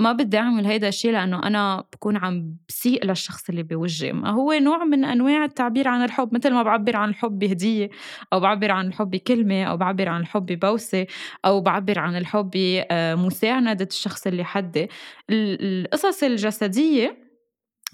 [0.00, 4.12] ما بدي أعمل هيدا الشيء لأنه أنا بكون عم بسيء للشخص اللي بوجهي.
[4.12, 7.90] ما هو نوع من أنواع التعبير عن الحب مثل ما بعبر عن الحب بهديه
[8.32, 11.06] أو بعبر عن الحب بكلمه أو بعبر عن الحب ببوسه
[11.44, 14.88] أو بعبر عن الحب بمساندة الشخص اللي حدي.
[15.30, 17.30] القصص الجسدية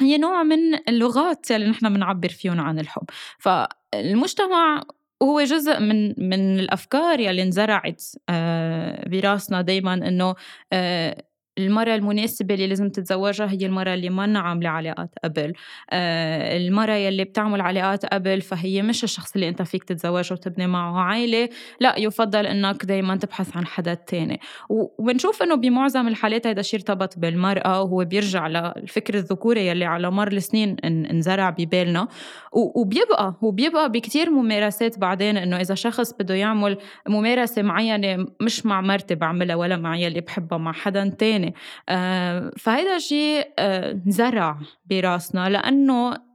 [0.01, 3.05] هي نوع من اللغات اللي نحن بنعبر فيهم عن الحب.
[3.39, 4.83] فالمجتمع
[5.23, 10.35] هو جزء من من الأفكار يلي انزرعت آه، براسنا دائما إنه
[10.73, 11.25] آه،
[11.59, 15.53] المرأة المناسبة اللي لازم تتزوجها هي المرأة اللي ما عاملة علاقات قبل.
[15.91, 21.01] آه المرأة يلي بتعمل علاقات قبل فهي مش الشخص اللي أنت فيك تتزوجه وتبني معه
[21.01, 21.49] عائلة.
[21.81, 24.41] لا يفضل إنك دايما تبحث عن حدا تاني.
[24.69, 30.33] وبنشوف إنه بمعظم الحالات هذا الشيء ارتبط بالمرأة وهو بيرجع للفكر الذكوري يلي على مر
[30.33, 32.09] السنين انزرع ببالنا.
[32.53, 39.15] وبيبقى وبيبقى بكتير ممارسات بعدين إنه إذا شخص بده يعمل ممارسة معينة مش مع مرتي
[39.15, 41.46] بعملها ولا مع يلي بحبها مع حدا تاني.
[41.47, 41.55] يعني.
[41.89, 44.59] آه فهيدا شيء آه زرع
[44.91, 46.27] براسنا لأنه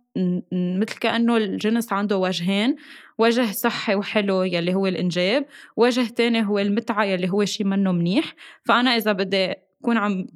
[0.52, 2.76] مثل كأنه الجنس عنده وجهين.
[3.18, 5.46] وجه صحي وحلو يلي هو الإنجاب
[5.78, 8.36] وجه تاني هو المتعة يلي هو شيء منه منيح.
[8.66, 10.28] فأنا إذا بدي أكون عم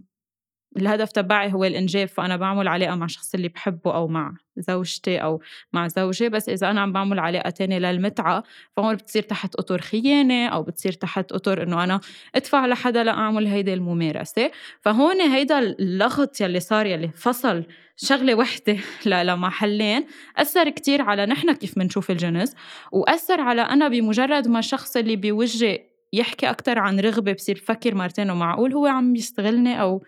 [0.77, 5.41] الهدف تبعي هو الإنجاب فأنا بعمل علاقة مع الشخص اللي بحبه أو مع زوجتي أو
[5.73, 6.29] مع زوجي.
[6.29, 8.43] بس إذا أنا عم بعمل علاقة تانية للمتعة
[8.77, 11.99] فهون بتصير تحت أطر خيانة أو بتصير تحت أطر إنه أنا
[12.35, 14.51] أدفع لحدا لأعمل هيدي الممارسة.
[14.81, 17.63] فهون هيدا اللغط يلي صار يلي فصل
[17.97, 18.77] شغلة وحدة
[19.23, 20.05] لمحلين
[20.37, 22.55] أثر كتير على نحن كيف بنشوف الجنس.
[22.91, 28.29] وأثر على أنا بمجرد ما الشخص اللي بوجهي يحكي أكتر عن رغبة بصير بفكر مرتين
[28.29, 30.03] ومعقول هو عم يستغلني أو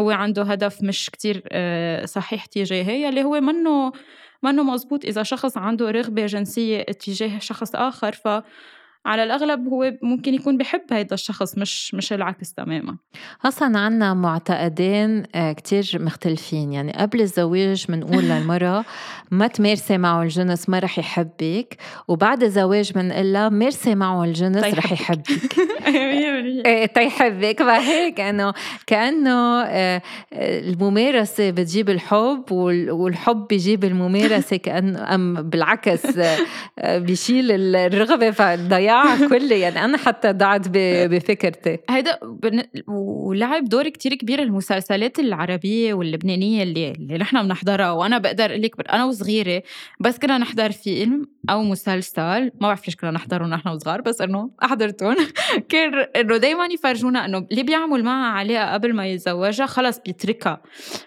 [0.00, 3.92] هو عنده هدف مش كتير آه، صحيح تجاهي يلي هو منه
[4.42, 8.28] منه مزبوط إذا شخص عنده رغبة جنسية تجاه شخص آخر ف
[9.06, 12.96] على الأغلب هو ممكن يكون بحب هيدا الشخص مش مش العكس تماما.
[13.44, 16.72] أصلا عنا معتقدين آه، كتير مختلفين.
[16.72, 18.84] يعني قبل الزواج بنقول للمرأة
[19.30, 21.76] ما تمارسي معه الجنس ما رح يحبك.
[22.08, 25.58] وبعد الزواج بنقول لها مارسي معه الجنس رح يحبك.
[25.86, 26.31] إيه
[26.94, 28.52] تيحبك فهيك انه
[28.86, 36.18] كانه آه، الممارسة بتجيب الحب والحب بيجيب الممارسة كانه أم بالعكس
[36.78, 41.78] آه، بيشيل الرغبة فضيعها كلها يعني أنا حتى ضعت بفكرتي.
[41.90, 42.18] هيدا
[42.86, 48.90] ولعب دور كتير كبير المسلسلات العربية واللبنانية اللي اللي نحن بنحضرها وأنا بقدر أقول لك
[48.90, 49.62] أنا وصغيرة
[50.00, 54.50] بس كنا نحضر فيلم أو مسلسل ما بعرف ليش كنا نحضرهم نحن وصغار بس إنه
[54.64, 55.16] أحضرتهم.
[55.70, 60.62] كان إنه دائما يفرجونا إنه اللي بيعمل معها علاقة قبل ما يتزوجها خلص بيتركها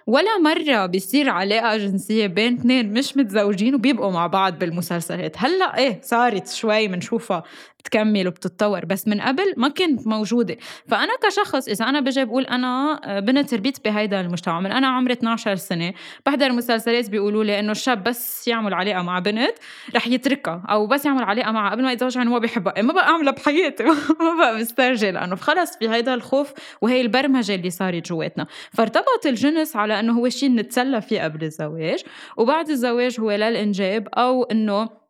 [0.08, 5.36] ولا مرة بيصير علاقة جنسية بين اثنين مش متزوجين وبيبقوا مع بعض بالمسلسلات.
[5.38, 7.44] هلأ إيه صارت شوي بنشوفها
[7.86, 10.58] بتكمل وبتتطور بس من قبل ما كنت موجودة.
[10.88, 15.14] فأنا كشخص إذا أنا بجي بقول أنا آه، بنت تربيت بهيدا المجتمع من أنا عمري
[15.14, 15.94] 12 سنة
[16.26, 19.54] بحضر مسلسلات بيقولوا لي إنه الشاب بس يعمل علاقة مع بنت
[19.96, 23.08] رح يتركها أو بس يعمل علاقة معها قبل ما يتزوج عنه ما بيحبها ما بقى
[23.08, 23.84] أعملها بحياتي
[24.20, 28.48] ما بقى بسترجي لأنه خلص في هيدا الخوف وهي البرمجة اللي صارت جواتنا.
[28.74, 32.04] فارتبط الجنس على إنه هو شيء نتسلى فيه قبل الزواج
[32.38, 35.05] وبعد الزواج هو للإنجاب أو إنه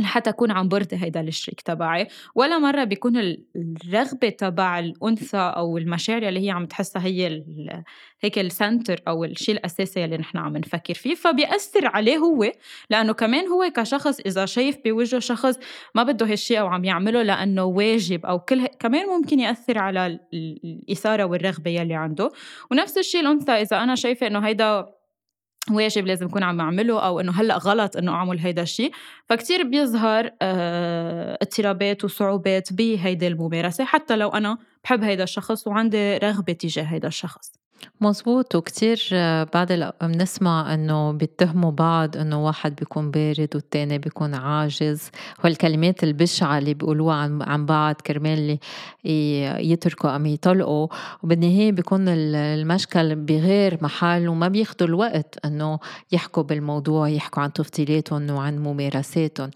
[0.00, 2.08] لحتى أكون عم برضي هيدا الشريك تبعي.
[2.34, 7.44] ولا مرة بيكون الرغبة تبع الأنثى أو المشاعر اللي هي عم تحسها هي
[8.20, 11.14] هيك السنتر أو الشيء الأساسي اللي نحن عم نفكر فيه.
[11.14, 12.52] فبيأثر عليه هو
[12.90, 15.58] لأنه كمان هو كشخص إذا شايف بوجهه شخص
[15.94, 21.24] ما بده هالشيء أو عم يعمله لأنه واجب أو كل كمان ممكن يأثر على الإثارة
[21.24, 22.30] والرغبة يلي عنده.
[22.70, 24.97] ونفس الشيء الأنثى إذا أنا شايفة إنه هيدا
[25.70, 28.92] واجب لازم اكون عم اعمله أو إنه هلأ غلط إنه أعمل هيدا الشيء.
[29.28, 36.52] فكتير بيظهر آه اضطرابات وصعوبات بهيدي الممارسة حتى لو أنا بحب هيدا الشخص وعندي رغبة
[36.52, 37.52] تجاه هيدا الشخص.
[38.00, 39.08] مزبوط وكتير
[39.54, 45.10] بعد بنسمع إنه بيتهموا بعض إنه واحد بيكون بارد والتاني بيكون عاجز.
[45.44, 48.58] والكلمات البشعة اللي بيقولوها عن, عن بعض كرمال
[49.58, 50.88] يتركوا أم يطلقوا.
[51.22, 55.78] وبالنهاية بيكون المشكل بغير محل وما بياخدوا الوقت إنه
[56.12, 59.50] يحكوا بالموضوع يحكوا عن تفضيلاتهم وعن ممارساتهم.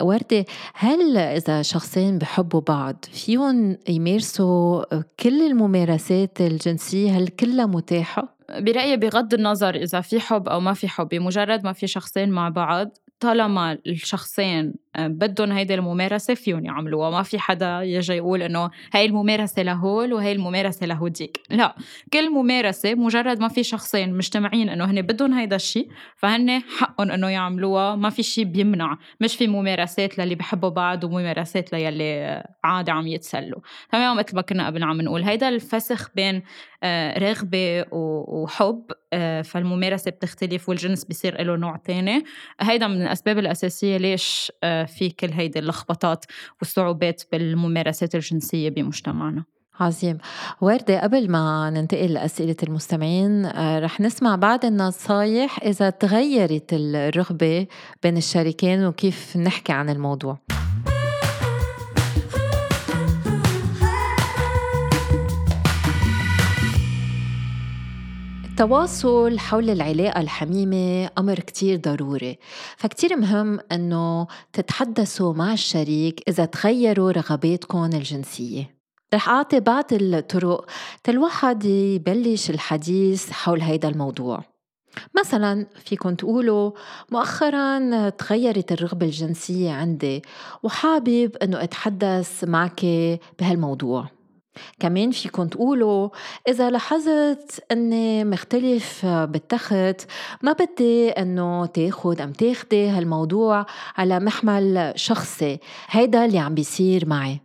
[0.00, 4.84] وردة هل إذا شخصين بحبوا بعض فيهم يمارسوا
[5.20, 10.88] كل الممارسات الجنسية هل كلها متاحة؟ برأيي بغض النظر إذا في حب أو ما في
[10.88, 17.10] حب بمجرد ما في شخصين مع بعض طالما الشخصين بدهم هيدي الممارسة فيهم يعملوها.
[17.10, 21.40] ما في حدا يجي يقول إنه هاي الممارسة لهول وهي الممارسة لهوديك.
[21.50, 21.76] لا
[22.12, 27.28] كل ممارسة مجرد ما في شخصين مجتمعين إنه هن بدهم هيدا الشيء فهن حقهم إنه
[27.28, 27.96] يعملوها.
[27.96, 28.98] ما في شيء بيمنع.
[29.20, 33.60] مش في ممارسات للي بحبوا بعض وممارسات للي عادي عم يتسلوا.
[33.92, 35.22] تمام مثل ما كنا قبل عم نقول.
[35.22, 36.42] هيدا الفسخ بين
[36.84, 42.24] آه، رغبة وحب آه، فالممارسة بتختلف والجنس بيصير له نوع تاني.
[42.60, 46.24] هيدا من الأسباب الأساسية ليش آه، في كل هيدي اللخبطات
[46.60, 49.44] والصعوبات بالممارسات الجنسية بمجتمعنا.
[49.80, 50.18] عظيم.
[50.60, 53.46] وردة قبل ما ننتقل لأسئلة المستمعين
[53.78, 57.66] رح نسمع بعض النصايح إذا تغيرت الرغبة
[58.02, 60.38] بين الشريكين وكيف نحكي عن الموضوع.
[68.52, 72.38] التواصل حول العلاقة الحميمة أمر كتير ضروري.
[72.76, 78.74] فكتير مهم أنه تتحدثوا مع الشريك إذا تغيروا رغباتكم الجنسية.
[79.14, 80.66] رح أعطي بعض الطرق
[81.04, 84.44] تالواحد يبلش الحديث حول هيدا الموضوع.
[85.18, 86.70] مثلا فيكم تقولوا
[87.10, 90.22] مؤخرا تغيرت الرغبة الجنسية عندي
[90.62, 92.84] وحابب أنه أتحدث معك
[93.38, 94.21] بهالموضوع.
[94.80, 96.08] كمان فيكم تقولوا
[96.48, 100.02] إذا لاحظت أني مختلف بالتخت
[100.42, 105.58] ما بدي أنه تاخد أم تاخدي هالموضوع على محمل شخصي.
[105.88, 107.40] هيدا اللي عم بيصير معي.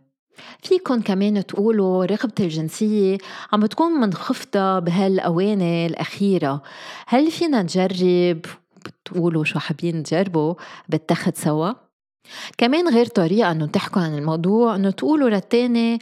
[0.62, 3.18] فيكن كمان تقولوا رغبتي الجنسية
[3.52, 6.62] عم بتكون منخفضة بهالأواني الأخيرة.
[7.06, 8.40] هل فينا نجرب
[8.84, 10.54] بتقولوا شو حابين تجربوا
[10.88, 11.87] بالتخت سوا؟
[12.58, 15.98] كمان غير طريقة إنه تحكوا عن الموضوع إنه تقولوا للتاني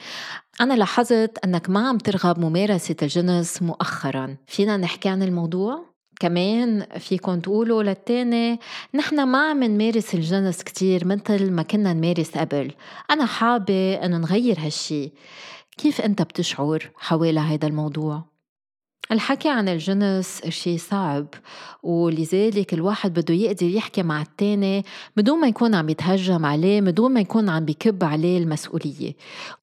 [0.60, 7.40] أنا لاحظت أنك ما عم ترغب ممارسة الجنس مؤخرا فينا نحكي عن الموضوع؟ كمان فيكم
[7.40, 8.60] تقولوا للتاني
[8.94, 12.72] نحن ما عم نمارس الجنس كتير مثل ما كنا نمارس قبل
[13.10, 15.12] أنا حابة أنه نغير هالشي
[15.78, 18.35] كيف أنت بتشعر حوالي هذا الموضوع؟
[19.12, 21.26] الحكي عن الجنس شيء صعب
[21.82, 24.84] ولذلك الواحد بده يقدر يحكي مع التاني
[25.16, 29.12] بدون ما يكون عم يتهجم عليه بدون ما يكون عم بكب عليه المسؤولية.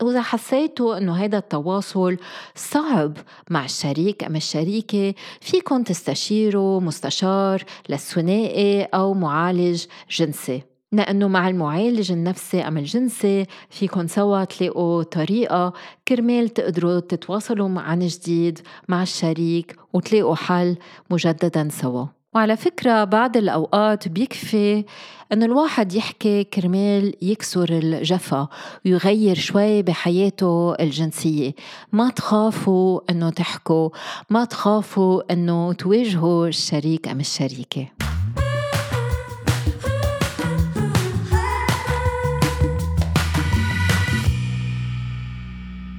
[0.02, 2.18] وإذا حسيتوا أنه هذا التواصل
[2.56, 3.18] صعب
[3.50, 10.73] مع الشريك أم الشريكة فيكن تستشيروا مستشار للثنائي أو معالج جنسي.
[10.94, 15.74] لأنه مع المعالج النفسي أم الجنسي فيكن سوا تلاقوا طريقة
[16.08, 20.78] كرمال تقدروا تتواصلوا عن جديد مع الشريك وتلاقوا حل
[21.10, 22.06] مجددا سوا.
[22.36, 24.86] وعلى فكرة بعض الأوقات بيكفي
[25.34, 28.48] أن الواحد يحكي كرمال يكسر الجفا
[28.86, 31.52] ويغير شوي بحياته الجنسية.
[31.92, 33.90] ما تخافوا أنه تحكوا
[34.30, 38.13] ما تخافوا أنه تواجهوا الشريك أم الشريكة.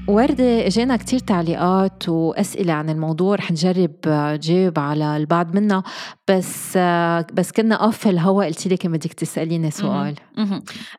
[0.09, 3.95] وردة إجينا كتير تعليقات وأسئلة عن الموضوع رح نجرب
[4.43, 5.83] جاوب على البعض منها
[6.29, 6.79] بس
[7.33, 10.15] بس كنا off الهواء قلتي لي كان بدك تسأليني سؤال.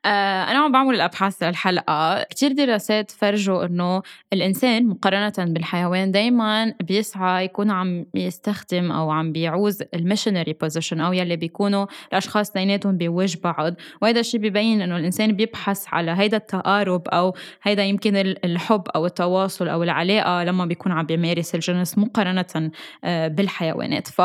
[0.05, 2.23] آه أنا عم بعمل الأبحاث للحلقة.
[2.23, 4.01] كتير دراسات فرجوا إنه
[4.33, 11.13] الإنسان مقارنة بالحيوان دايما بيسعى يكون عم يستخدم أو عم بيعوز ال missionary position أو
[11.13, 13.73] يلي بيكونوا الأشخاص اثنيناتهم بوجه بعض.
[14.01, 19.67] وهذا الشيء ببين إنه الإنسان بيبحث على هيدا التقارب أو هيدا يمكن الحب أو التواصل
[19.67, 22.71] أو العلاقة لما بيكون عم بيمارس الجنس مقارنة
[23.03, 24.21] آه، بالحيوانات ف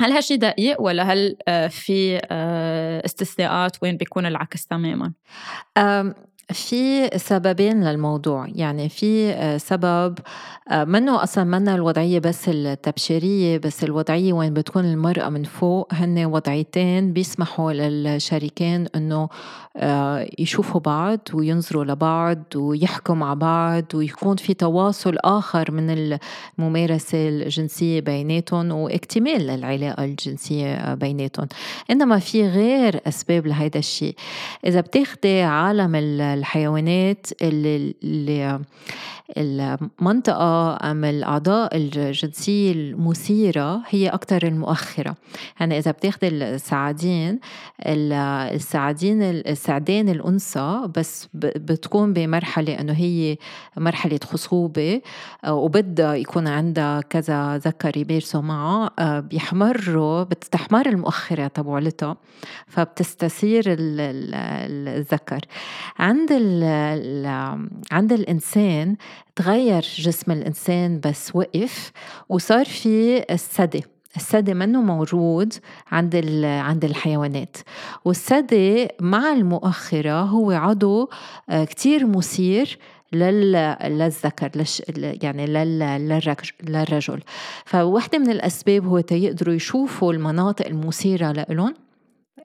[0.00, 5.12] هل هالشي دقيق ولا هل آه، في آه، استثناءات وين بيكون العكس تماما؟
[6.52, 8.46] في سببين للموضوع.
[8.54, 10.18] يعني في آه، سبب
[10.70, 15.94] آه، منه أصلا منا الوضعية بس التبشيرية بس الوضعية وين بتكون المرأة من فوق.
[15.94, 19.28] هن وضعيتين بيسمحوا للشريكين إنه
[19.76, 26.18] آه، يشوفوا بعض وينظروا لبعض ويحكوا مع بعض ويكون في تواصل آخر من
[26.58, 31.48] الممارسة الجنسية بيناتهم واكتمال للعلاقة الجنسية بيناتهم.
[31.90, 34.14] إنما في غير أسباب لهيدا الشيء.
[34.66, 35.96] إذا بتاخدي عالم
[36.34, 38.60] الحيوانات اللي,
[39.38, 45.16] المنطقة أم الأعضاء الجنسية المثيرة هي أكثر المؤخرة.
[45.60, 47.40] يعني إذا بتاخد السعادين
[47.86, 53.36] السعادين السعدين الأنثى بس بتكون بمرحلة أنه هي
[53.76, 55.00] مرحلة خصوبة
[55.48, 62.16] وبدها يكون عندها كذا ذكر يمارسوا معه بيحمروا بتستحمر المؤخرة تبعولتها
[62.66, 65.40] فبتستثير الذكر.
[65.98, 66.23] عند
[67.92, 68.96] عند الإنسان
[69.36, 71.92] تغير جسم الإنسان بس وقف
[72.28, 73.84] وصار في الثدي
[74.16, 75.54] الثدي منه موجود
[75.90, 77.56] عند عند الحيوانات.
[78.04, 81.10] والثدي مع المؤخرة هو عضو
[81.50, 82.78] آه، كتير مثير
[83.12, 85.46] للذكر لش يعني
[86.68, 87.20] للرجل.
[87.64, 91.74] فواحدة من الأسباب هو تيقدروا يشوفوا المناطق المثيرة آه،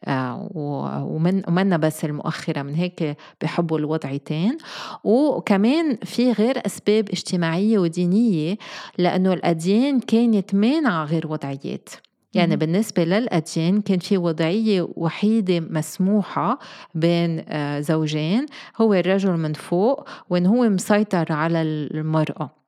[0.07, 4.57] ومن ومنا بس المؤخرة من هيك بحبوا الوضعيتين.
[5.03, 8.57] وكمان في غير أسباب اجتماعية ودينية
[8.97, 11.89] لأنه الأديان كانت مانعة غير وضعيات.
[12.33, 16.59] يعني بالنسبة للأديان كان في وضعية وحيدة مسموحة
[16.95, 18.45] بين آه، زوجين
[18.81, 22.58] هو الرجل من فوق وإن هو مسيطر على المرأة.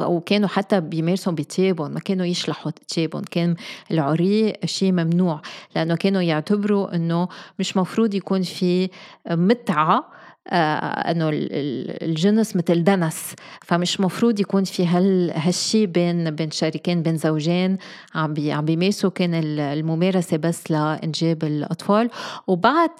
[0.00, 3.56] وكانوا حتى بيمارسوا بتيابهم ما كانوا يشلحوا تيابهم كان
[3.90, 5.42] العري شيء ممنوع
[5.76, 7.28] لأنه كانوا يعتبروا أنه
[7.58, 8.90] مش مفروض يكون في
[9.30, 13.34] متعة إنه الجنس مثل دنس.
[13.62, 17.78] فمش مفروض يكون في هال هالشي بين بين شريكين بين زوجين
[18.14, 22.10] عم بي عم بيمارسوا كان الممارسة بس لإنجاب الأطفال.
[22.46, 22.90] وبعد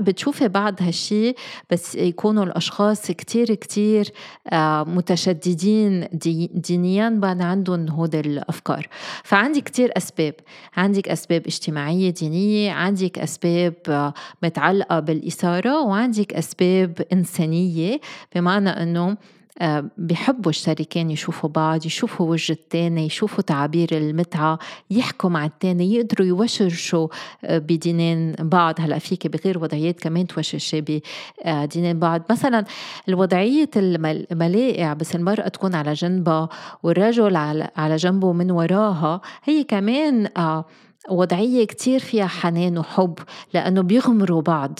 [0.00, 1.34] بتشوفي بعد هالشي
[1.70, 4.12] بس يكونوا الأشخاص كتير كتير
[4.52, 8.88] آه، متشددين دي دينيا بعد عندهم هود الأفكار.
[9.24, 10.34] فعندي كتير أسباب.
[10.76, 18.00] عندك أسباب اجتماعية دينية عندك أسباب آه، متعلقة بالإثارة وعندك أسباب أسباب إنسانية
[18.34, 19.16] بمعنى أنه
[19.58, 24.58] آه، بحبوا الشريكين يشوفوا بعض يشوفوا وجه التاني يشوفوا تعابير المتعة
[24.90, 27.08] يحكوا مع التاني يقدروا يوشرشوا
[27.44, 28.74] آه، بدينين بعض.
[28.80, 32.22] هلأ فيك بغير وضعيات كمان توشرشي بدينين بعض.
[32.30, 32.64] مثلا
[33.08, 36.48] الوضعية الملاقع بس المرأة تكون على جنبها
[36.82, 37.36] والرجل
[37.76, 40.64] على جنبه من وراها هي كمان آه،
[41.08, 43.18] وضعية كتير فيها حنان وحب
[43.54, 44.78] لأنه بيغمروا بعض.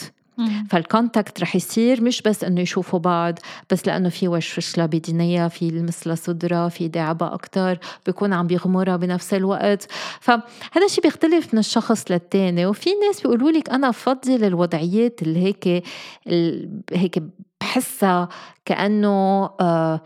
[0.70, 3.38] فالكونتاكت رح يصير مش بس إنه يشوفوا بعض
[3.70, 9.34] بس لأنه في وشوشلة بدنيا في لمس لصدرها في دعبة أكثر بيكون عم بيغمرها بنفس
[9.34, 9.86] الوقت.
[10.20, 15.84] فهذا الشيء بيختلف من الشخص للتاني وفي ناس بيقولوا لك أنا بفضل الوضعيات اللي هيك
[16.92, 17.22] هيك
[17.60, 18.28] بحسها
[18.64, 20.00] كأنه آه،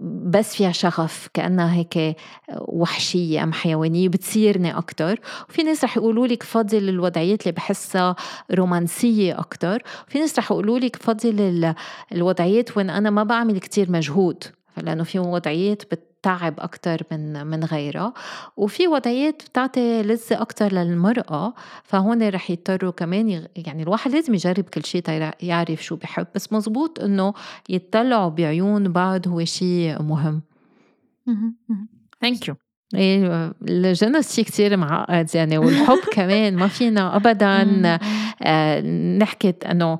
[0.00, 2.16] بس فيها شغف كأنها هيك
[2.58, 5.20] وحشية أم حيوانية بتصيرني أكتر.
[5.48, 8.16] وفي ناس رح يقولوا لك فضل الوضعيات اللي بحسها
[8.54, 9.82] رومانسية أكتر.
[10.08, 11.74] وفي ناس رح يقولوا لك فضل
[12.12, 14.44] الوضعيات وين أنا ما بعمل كتير مجهود.
[14.82, 15.82] لأنه في وضعيات
[16.26, 18.12] بتتعب أكتر من من غيرها
[18.56, 21.54] وفي وضعيات بتعطي لذة أكتر للمرأة
[21.84, 26.26] فهون رح يضطروا كمان يعني الواحد لازم يجرب كل شيء يعرف شو بحب.
[26.34, 27.34] بس مزبوط إنه
[27.68, 30.42] يطلعوا بعيون بعض هو شيء مهم.
[32.20, 32.54] ثانك يو
[32.94, 37.98] إيه الجنس شيء كتير معقد يعني والحب كمان ما فينا ابدا
[38.42, 38.80] آه،
[39.18, 39.98] نحكي إنه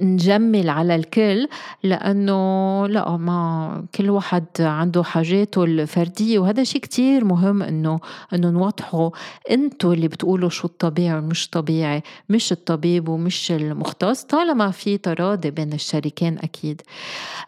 [0.00, 1.48] نجمل على الكل
[1.82, 8.00] لأنه لا ما كل واحد عنده حاجاته الفردية وهذا شيء كتير مهم إنه
[8.34, 9.10] إنه نوضحه.
[9.50, 15.72] أنتم اللي بتقولوا شو الطبيعي ومش طبيعي مش الطبيب ومش المختص طالما في تراضي بين
[15.72, 16.82] الشريكين أكيد.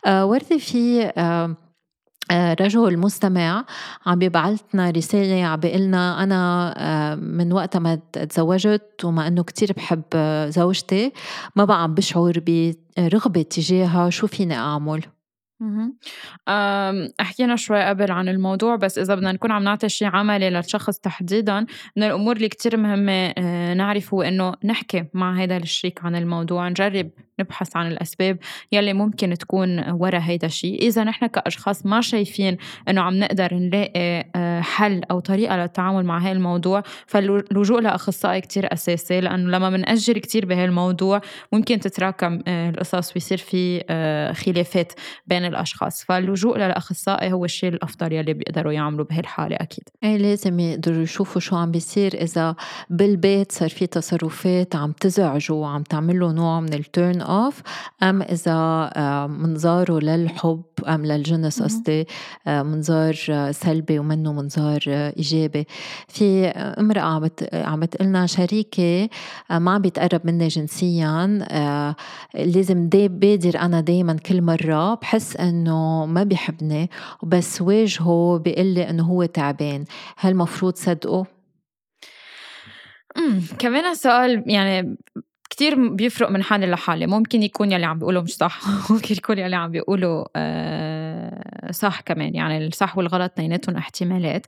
[0.07, 1.57] آه وردي في آه،
[2.33, 3.65] رجل مستمع
[4.07, 10.03] عم بيبعثنا رسالة عم بيقلنا أنا آه، من وقت ما تزوجت وما أنه كتير بحب
[10.15, 11.13] آه، زوجتي
[11.57, 15.03] ما بقى عم بشعر برغبة تجاهها شو فيني أعمل؟
[17.21, 21.67] حكينا شوي قبل عن الموضوع بس إذا بدنا نكون عم نعطي شي عملي للشخص تحديدا
[21.97, 23.33] من الأمور اللي كتير مهمة
[23.75, 27.11] نعرف هو إنه نحكي مع هذا الشريك عن الموضوع نجرب
[27.41, 28.39] نبحث عن الأسباب
[28.73, 32.57] يلي ممكن تكون ورا هيدا الشيء إذا نحن كأشخاص ما شايفين
[32.89, 38.73] إنه عم نقدر نلاقي آه، حل أو طريقة للتعامل مع هاي الموضوع فاللجوء لأخصائي كتير
[38.73, 41.21] أساسي لأنه لما بنأجل كتير بهالموضوع
[41.53, 44.93] ممكن تتراكم آه، القصص ويصير في آه، خلافات
[45.27, 46.05] بين الأشخاص.
[46.05, 49.85] فاللجوء للأخصائي هو الشيء الأفضل يلي بيقدروا يعملوا بهالحالة أكيد.
[50.05, 52.15] إيه لازم يقدروا يشوفوا شو عم بيصير.
[52.15, 52.57] إذا
[52.91, 57.63] بالبيت صار في تصرفات عم تزعجه وعم تعمل نوع من ال turn off
[58.03, 62.07] أم إذا آه، منظاره للحب أم للجنس قصدي
[62.47, 63.15] آه، منظار
[63.53, 65.67] سلبي ومنه منظار إيجابي.
[66.09, 69.09] في امرأة عم عم بتقلنا شريكي
[69.51, 71.39] آه، ما عم بيتقرب مني جنسيا
[72.35, 76.91] لازم دي بادر أنا دائما كل مرة بحس إنه ما بيحبني
[77.23, 79.85] وبس واجهه بيقول لي إنه هو تعبان.
[80.17, 81.27] هل مفروض صدقه؟
[83.17, 84.97] امم كمان سؤال يعني
[85.51, 88.61] كتير بيفرق من حالة لحالة ممكن يكون يلي عم بيقوله مش صح.
[88.91, 92.35] ممكن يكون يلي عم بيقوله آه، صح كمان.
[92.35, 94.47] يعني الصح والغلط اثنيناتهم احتمالات.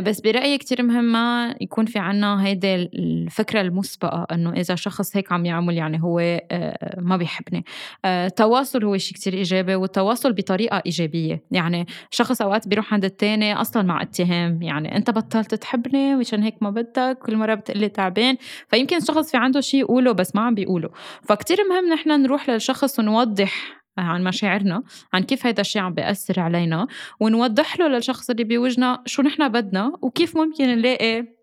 [0.00, 5.32] بس برأيي كتير مهم ما يكون في عنا هيدي الفكرة المسبقة إنه إذا شخص هيك
[5.32, 7.64] عم يعمل يعني هو آه، ما بيحبني.
[8.04, 11.42] التواصل آه، هو شيء كتير إيجابي والتواصل بطريقة إيجابية.
[11.50, 14.62] يعني شخص أوقات بيروح عند التاني أصلا مع اتهام.
[14.62, 18.36] يعني أنت بطلت تحبني مشان هيك ما بدك كل مرة بتقلي تعبان.
[18.68, 20.88] فيمكن الشخص في عنده شيء يقوله بس ما عم بيقوله.
[21.28, 24.82] فكتير مهم نحن نروح للشخص ونوضح عن مشاعرنا
[25.12, 26.86] عن كيف هيدا الشيء عم بيأثر علينا
[27.20, 31.34] ونوضح له للشخص اللي بيوجنا شو نحن بدنا وكيف ممكن نلاقي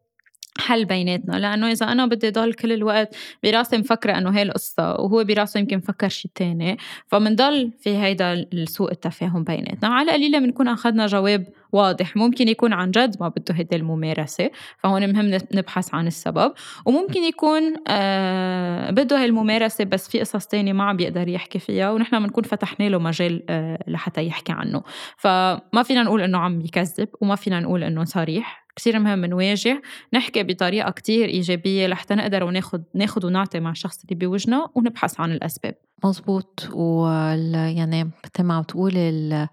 [0.57, 1.37] حل بيناتنا.
[1.37, 5.77] لأنه إذا أنا بدي ضل كل الوقت براسي مفكرة إنه هي القصة وهو براسه يمكن
[5.77, 6.77] مفكر شيء تاني
[7.07, 9.89] فمنضل في هيدا سوء التفاهم بيناتنا.
[9.89, 12.15] على قليلة بنكون أخذنا جواب واضح.
[12.17, 16.53] ممكن يكون عن جد ما بده هيدي الممارسة فهون مهم نبحث عن السبب.
[16.85, 21.91] وممكن يكون آه بده هاي الممارسة بس في قصص تانية ما عم بيقدر يحكي فيها
[21.91, 24.83] ونحن بنكون فتحنا له مجال آه لحتى يحكي عنه.
[25.17, 28.61] فما فينا نقول إنه عم يكذب وما فينا نقول إنه صريح.
[28.75, 29.81] كثير مهم نواجه
[30.13, 35.31] نحكي بطريقة كتير إيجابية لحتى نقدر وناخد ناخد ونعطي مع الشخص اللي بوجنا ونبحث عن
[35.31, 35.75] الأسباب.
[36.05, 39.47] مزبوط وال يعني مثل ما عم تقولي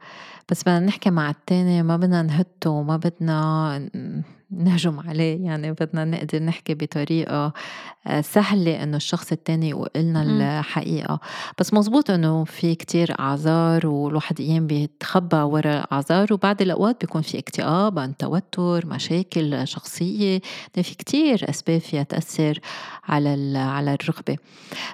[0.50, 3.90] بس بدنا نحكي مع التاني ما بدنا نهته وما بدنا
[4.50, 5.44] نهجم عليه.
[5.44, 7.52] يعني بدنا نقدر نحكي بطريقة
[8.06, 11.20] آه، سهلة إنه الشخص التاني يقول لنا الحقيقة.
[11.58, 17.38] بس مزبوط إنه في كتير أعذار والواحد أيام بيتخبى ورا الأعذار وبعد الأوقات بيكون في
[17.38, 20.40] اكتئاب عن توتر مشاكل شخصية.
[20.72, 22.60] في كتير أسباب فيها تأثر
[23.04, 24.36] على على الرغبة.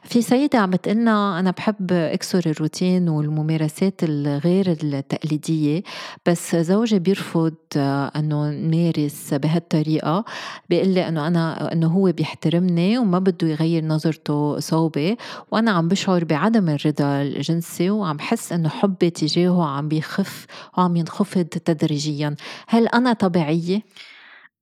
[0.05, 5.83] في سيدة عم تقلنا أنا بحب أكسر الروتين والممارسات الغير التقليدية
[6.27, 10.25] بس زوجي بيرفض آه، أنه نمارس بهالطريقة
[10.71, 15.17] بيقول لي إنه أنا إنه هو بيحترمني وما بده يغير نظرته صوبي
[15.51, 20.47] وأنا عم بشعر بعدم الرضا الجنسي وعم حس إنه حبي تجاهه عم بيخف
[20.79, 22.37] وعم ينخفض تدريجيا.
[22.69, 23.83] هل أنا طبيعية؟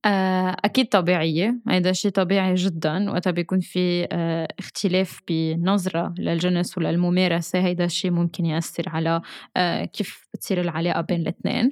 [0.05, 1.59] أكيد طبيعية.
[1.69, 3.11] هذا شيء طبيعي جدا.
[3.11, 7.59] وقتها بيكون في آه، اختلاف بنظرة للجنس وللممارسة.
[7.59, 9.21] هيدا الشيء ممكن يأثر على
[9.57, 11.71] آه، كيف بتصير العلاقة بين الاثنين.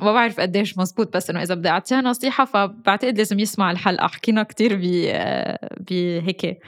[0.00, 4.06] ما بعرف قديش مزبوط بس إنه إذا بدي أعطيها نصيحة فبعتقد لازم يسمع الحلقة.
[4.06, 4.76] حكينا كتير
[5.90, 6.60] بهيك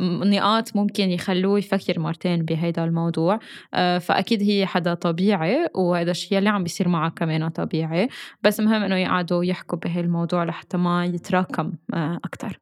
[0.00, 3.38] نقاط ممكن يخلوه يفكر مرتين بهيدا الموضوع.
[3.74, 8.08] آه، فأكيد هي حدا طبيعي وهذا الشيء اللي عم بيصير معها كمان طبيعي.
[8.42, 12.60] بس مهم إنه يقعدوا يحكوا بهالموضوع لحتى ما يتراكم آه، أكتر.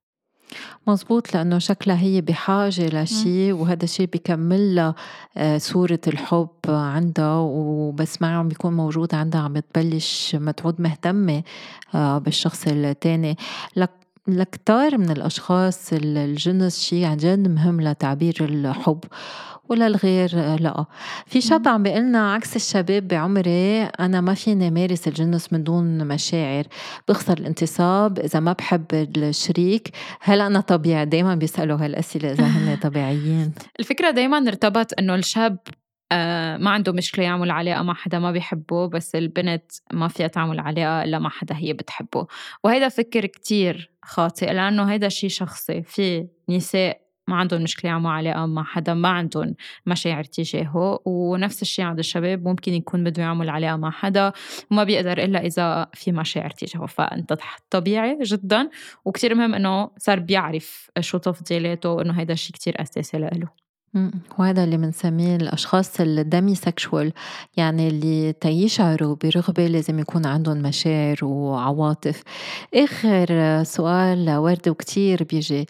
[0.86, 4.95] مزبوط لأنه شكلها هي بحاجة لشيء وهذا الشيء بيكمل لها
[5.36, 11.43] آه، صورة الحب عندها وبس ما عم بيكون موجود عندها عم تبلش ما تعود مهتمة
[11.95, 13.36] بالشخص التاني.
[13.76, 13.91] لك
[14.28, 19.00] لكتار من الأشخاص الجنس شيء عن جد مهم لتعبير الحب
[19.68, 20.84] وللغير لا.
[21.26, 26.64] في شاب عم بيقلنا عكس الشباب بعمري أنا ما فيني مارس الجنس من دون مشاعر.
[27.08, 29.90] بخسر الانتصاب إذا ما بحب الشريك.
[30.20, 33.52] هل أنا طبيعي دايما بيسألوا هالأسئلة إذا هن طبيعيين.
[33.80, 35.58] الفكرة دايما ارتبط إنه الشاب
[36.12, 40.60] آه، ما عنده مشكلة يعمل علاقة مع حدا ما بيحبه بس البنت ما فيها تعمل
[40.60, 42.26] علاقة إلا مع حدا هي بتحبه.
[42.64, 45.82] وهيدا فكر كتير خاطئ لأنه هيدا شيء شخصي.
[45.82, 49.54] في نساء ما عندهم مشكلة يعملوا علاقة مع حدا ما عندهم
[49.86, 51.00] مشاعر تجاهه.
[51.04, 54.32] ونفس الشيء عند الشباب ممكن يكون بده يعمل علاقة مع حدا.
[54.70, 56.86] وما بيقدر إلا إذا في مشاعر تجاهه.
[56.86, 57.38] فأنت
[57.70, 58.68] طبيعي جدا.
[59.04, 63.67] وكتير مهم إنه صار بيعرف شو تفضيلاته وإنه هيدا الشيء كتير أساسي لإله.
[64.39, 67.12] وهذا اللي بنسميه الأشخاص الدمي سكشوال
[67.57, 72.22] يعني اللي تيشعروا برغبة لازم يكون عندهم مشاعر وعواطف.
[72.74, 75.66] آخر سؤال وردة وكتير بيجي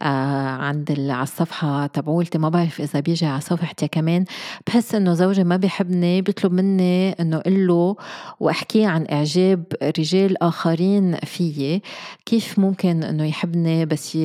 [0.00, 4.24] آه عند على الصفحة تبعولتي ما بعرف إذا بيجي على صفحتي كمان.
[4.66, 7.96] بحس إنه زوجي ما بيحبني بيطلب مني إنه قل له
[8.40, 9.64] وأحكيه عن إعجاب
[9.98, 11.82] رجال آخرين فيي
[12.26, 14.18] كيف ممكن إنه يحبني بس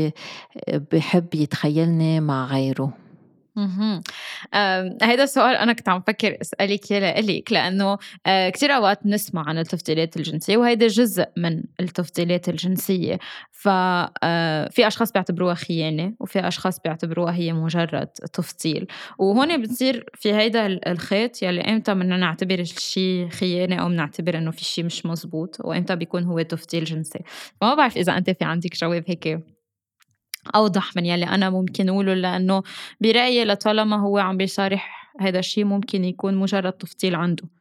[0.92, 3.01] بحب يتخيلني مع غيره؟
[3.62, 4.02] اهم.
[5.04, 9.58] هيدا السؤال أنا كنت عم فكر أسألِك إياه لإلِك، لإنه آه، كتير أوقات نسمع عن
[9.58, 13.20] التفضيلات الجنسية وهيدا جزء من التفضيلات الجنسية،
[13.52, 13.68] ف
[14.24, 18.88] آه، في أشخاص بيعتبروها خيانة وفي أشخاص بيعتبروها هي مجرد تفضيل،
[19.20, 24.64] وهون بتصير في هيدا الخيط يلّي إمتى بدنا نعتبر الشي خيانة أو بنعتبر إنه في
[24.66, 27.20] شي مش مزبوط، وإمتى بيكون هو تفضيل جنسي،
[27.62, 29.40] فما بعرف إذا أنتِ في عندِك جواب هيك
[30.56, 32.64] أوضح من يلي أنا ممكن أقوله لأنه
[33.02, 37.61] برأيي لطالما هو عم بيصارح هذا الشيء ممكن يكون مجرد تفضيل عنده.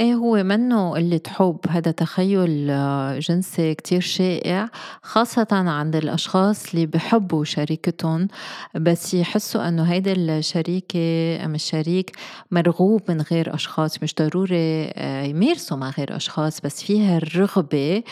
[0.00, 4.68] إيه هو منه قلة حب؟ هذا تخيل آه، جنسي كتير شائع
[5.02, 8.28] خاصة عند الأشخاص اللي بحبوا شريكتهم
[8.74, 11.00] بس يحسوا أنه هيدا الشريكة
[11.44, 12.16] أم الشريك
[12.50, 14.02] مرغوب من غير أشخاص.
[14.02, 18.02] مش ضروري آه، يمارسوا مع غير أشخاص بس فيها الرغبة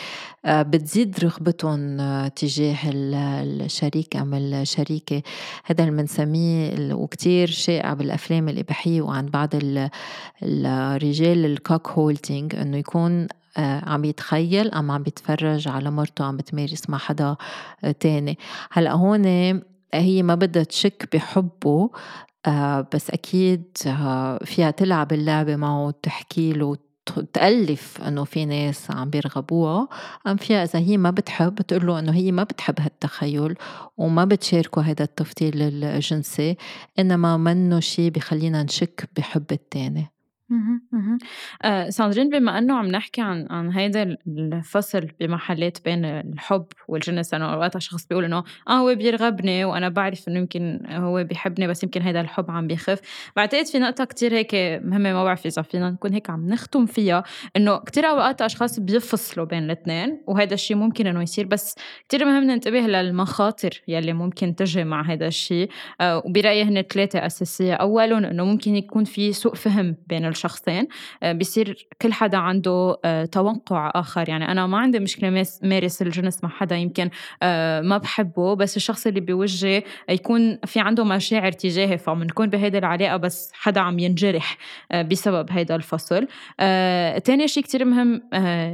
[0.45, 1.97] آه، بتزيد رغبتهم
[2.29, 5.23] تجاه الشريك أم الشريكة.
[5.65, 9.49] هذا اللي بنسميه وكتير شائع بالأفلام الإباحية وعند بعض
[10.43, 13.29] الرجال الكوك هولتينج إنه يكون
[13.59, 17.37] آه، عم يتخيل أم عم بيتفرج على مرته عم بتمارس مع حدا
[17.85, 18.39] آه، تاني.
[18.73, 19.25] هلأ هون
[19.95, 21.91] هي ما بدها تشك بحبه
[22.47, 23.65] آه، بس أكيد
[24.45, 26.77] فيها تلعب اللعبة معه وتحكي له
[27.33, 29.89] تألف إنه في ناس عم بيرغبوها.
[30.27, 33.55] أم فيها إذا هي ما بتحب تقول له إنه هي ما بتحب هالتخيل
[33.97, 36.57] وما بتشاركه هذا التفضيل الجنسي
[36.99, 40.18] إنما منه شيء بخلينا نشك بحب التاني.
[41.65, 47.55] آه، ساندرين بما إنه عم نحكي عن عن هيدا الفصل بمحلات بين الحب والجنس، لإنه
[47.55, 52.03] أوقات شخص بيقول إنه آه هو بيرغبني وأنا بعرف إنه يمكن هو بيحبني بس يمكن
[52.03, 53.01] هيدا الحب عم بيخف،
[53.37, 57.23] بعتقد في نقطة كتير هيك مهمة ما بعرف إذا فينا نكون هيك عم نختم فيها،
[57.57, 61.75] إنه كتير أوقات أشخاص بيفصلوا بين الاتنين وهيدا الشي ممكن إنه يصير بس
[62.09, 65.67] كتير مهم ننتبه للمخاطر يلّي ممكن تجي مع هيدا الشي،
[66.01, 70.89] آه، وبرأيي هن ثلاثة أساسية، أولٌ إنه ممكن يكون في سوء فهم بين الشخصين
[71.23, 74.29] آه، بصير كل حدا عنده آه، توقع آخر.
[74.29, 77.11] يعني أنا ما عندي مشكلة مارس الجنس مع حدا يمكن
[77.43, 83.17] آه، ما بحبه بس الشخص اللي بيوجه يكون في عنده مشاعر تجاهي فبنكون بهيدي العلاقة
[83.17, 84.59] بس حدا عم ينجرح
[84.95, 86.29] بسبب هيدا الفصل.
[87.25, 88.23] تاني شيء كتير مهم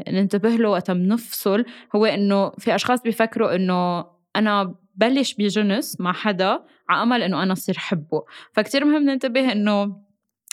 [0.09, 1.65] ننتبه له وقت بنفصل
[1.97, 4.05] هو إنه في أشخاص بيفكروا إنه
[4.37, 8.25] أنا بلش بجنس مع حدا على أمل إنه أنا اصير حبه.
[8.53, 10.04] فكتير مهم ننتبه إنه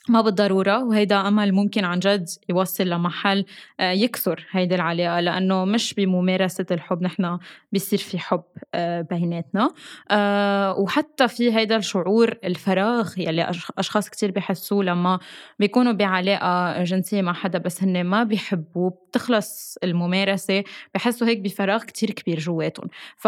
[0.09, 3.45] ما بالضرورة وهيدا أمل ممكن عن جد يوصل لمحل
[3.79, 7.37] آه، يكسر هيدي العلاقة لأنه مش بممارسة الحب نحن
[7.71, 8.43] بيصير في حب
[8.73, 9.73] آه، بيناتنا.
[10.11, 15.19] آه، وحتى في هيدا الشعور الفراغ يلي أشخاص كتير بحسوه لما
[15.59, 22.11] بيكونوا بعلاقة جنسية مع حدا بس هن ما بيحبوا بتخلص الممارسة بحسوا هيك بفراغ كتير
[22.11, 22.87] كبير جواتهم.
[23.17, 23.27] ف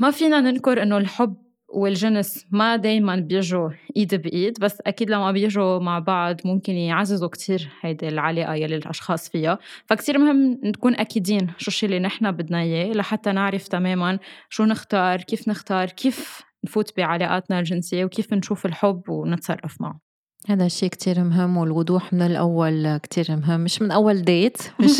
[0.00, 1.43] ما فينا ننكر إنه الحب
[1.74, 7.68] والجنس ما دايما بيجوا إيد بإيد بس أكيد لما بيجوا مع بعض ممكن يعززوا كتير
[7.80, 9.58] هيدي العلاقة يلي الأشخاص فيها.
[9.86, 14.18] فكتير مهم نكون أكيدين شو الشيء اللي نحن بدنا إياه لحتى نعرف تماما
[14.48, 20.13] شو نختار كيف نختار كيف نفوت بعلاقاتنا الجنسية وكيف نشوف الحب ونتصرف معه.
[20.48, 23.60] هذا الشيء كتير مهم والوضوح من الأول كتير مهم.
[23.60, 24.90] مش من أول ديت مش,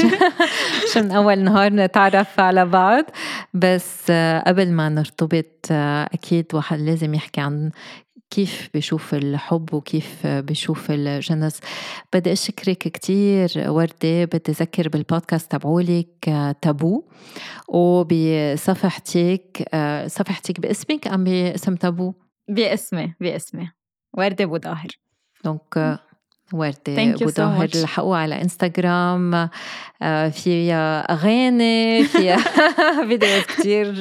[0.84, 3.04] مش من أول نهار نتعرف على بعض.
[3.54, 4.10] بس
[4.46, 5.66] قبل ما نرتبط
[6.12, 7.70] أكيد واحد لازم يحكي عن
[8.30, 11.60] كيف بشوف الحب وكيف بشوف الجنس.
[12.12, 16.30] بدي أشكرك كتير وردة بتذكر بالبودكاست تبعولك
[16.62, 17.04] تابو.
[17.68, 19.68] وبصفحتك
[20.06, 22.14] صفحتك باسمك أم باسم تابو؟
[22.48, 23.70] باسمي باسمي.
[24.18, 24.88] وردة بوظاهر
[25.44, 25.98] donc
[26.52, 29.48] وردة بوظاهر so لحقوها على انستغرام
[30.30, 32.36] فيها أغاني فيها
[33.08, 33.94] فيديوهات كتير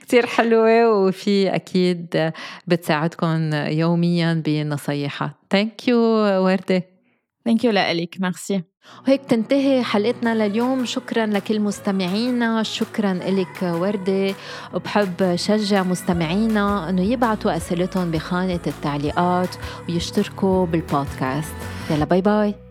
[0.00, 2.32] كتير حلوة وفي أكيد
[2.66, 5.98] بتساعدكم يوميا بنصايحها thank you
[6.44, 6.82] وردة
[7.44, 8.62] thank you لك ميرسي
[9.06, 10.84] وهيك تنتهي حلقتنا لليوم.
[10.84, 12.62] شكرا لكل مستمعينا.
[12.62, 14.34] شكرا لك وردة.
[14.74, 19.56] وبحب شجع مستمعينا إنه يبعتوا أسئلتهم بخانة التعليقات
[19.88, 21.54] ويشتركوا بالبودكاست.
[21.90, 22.65] يلا باي باي.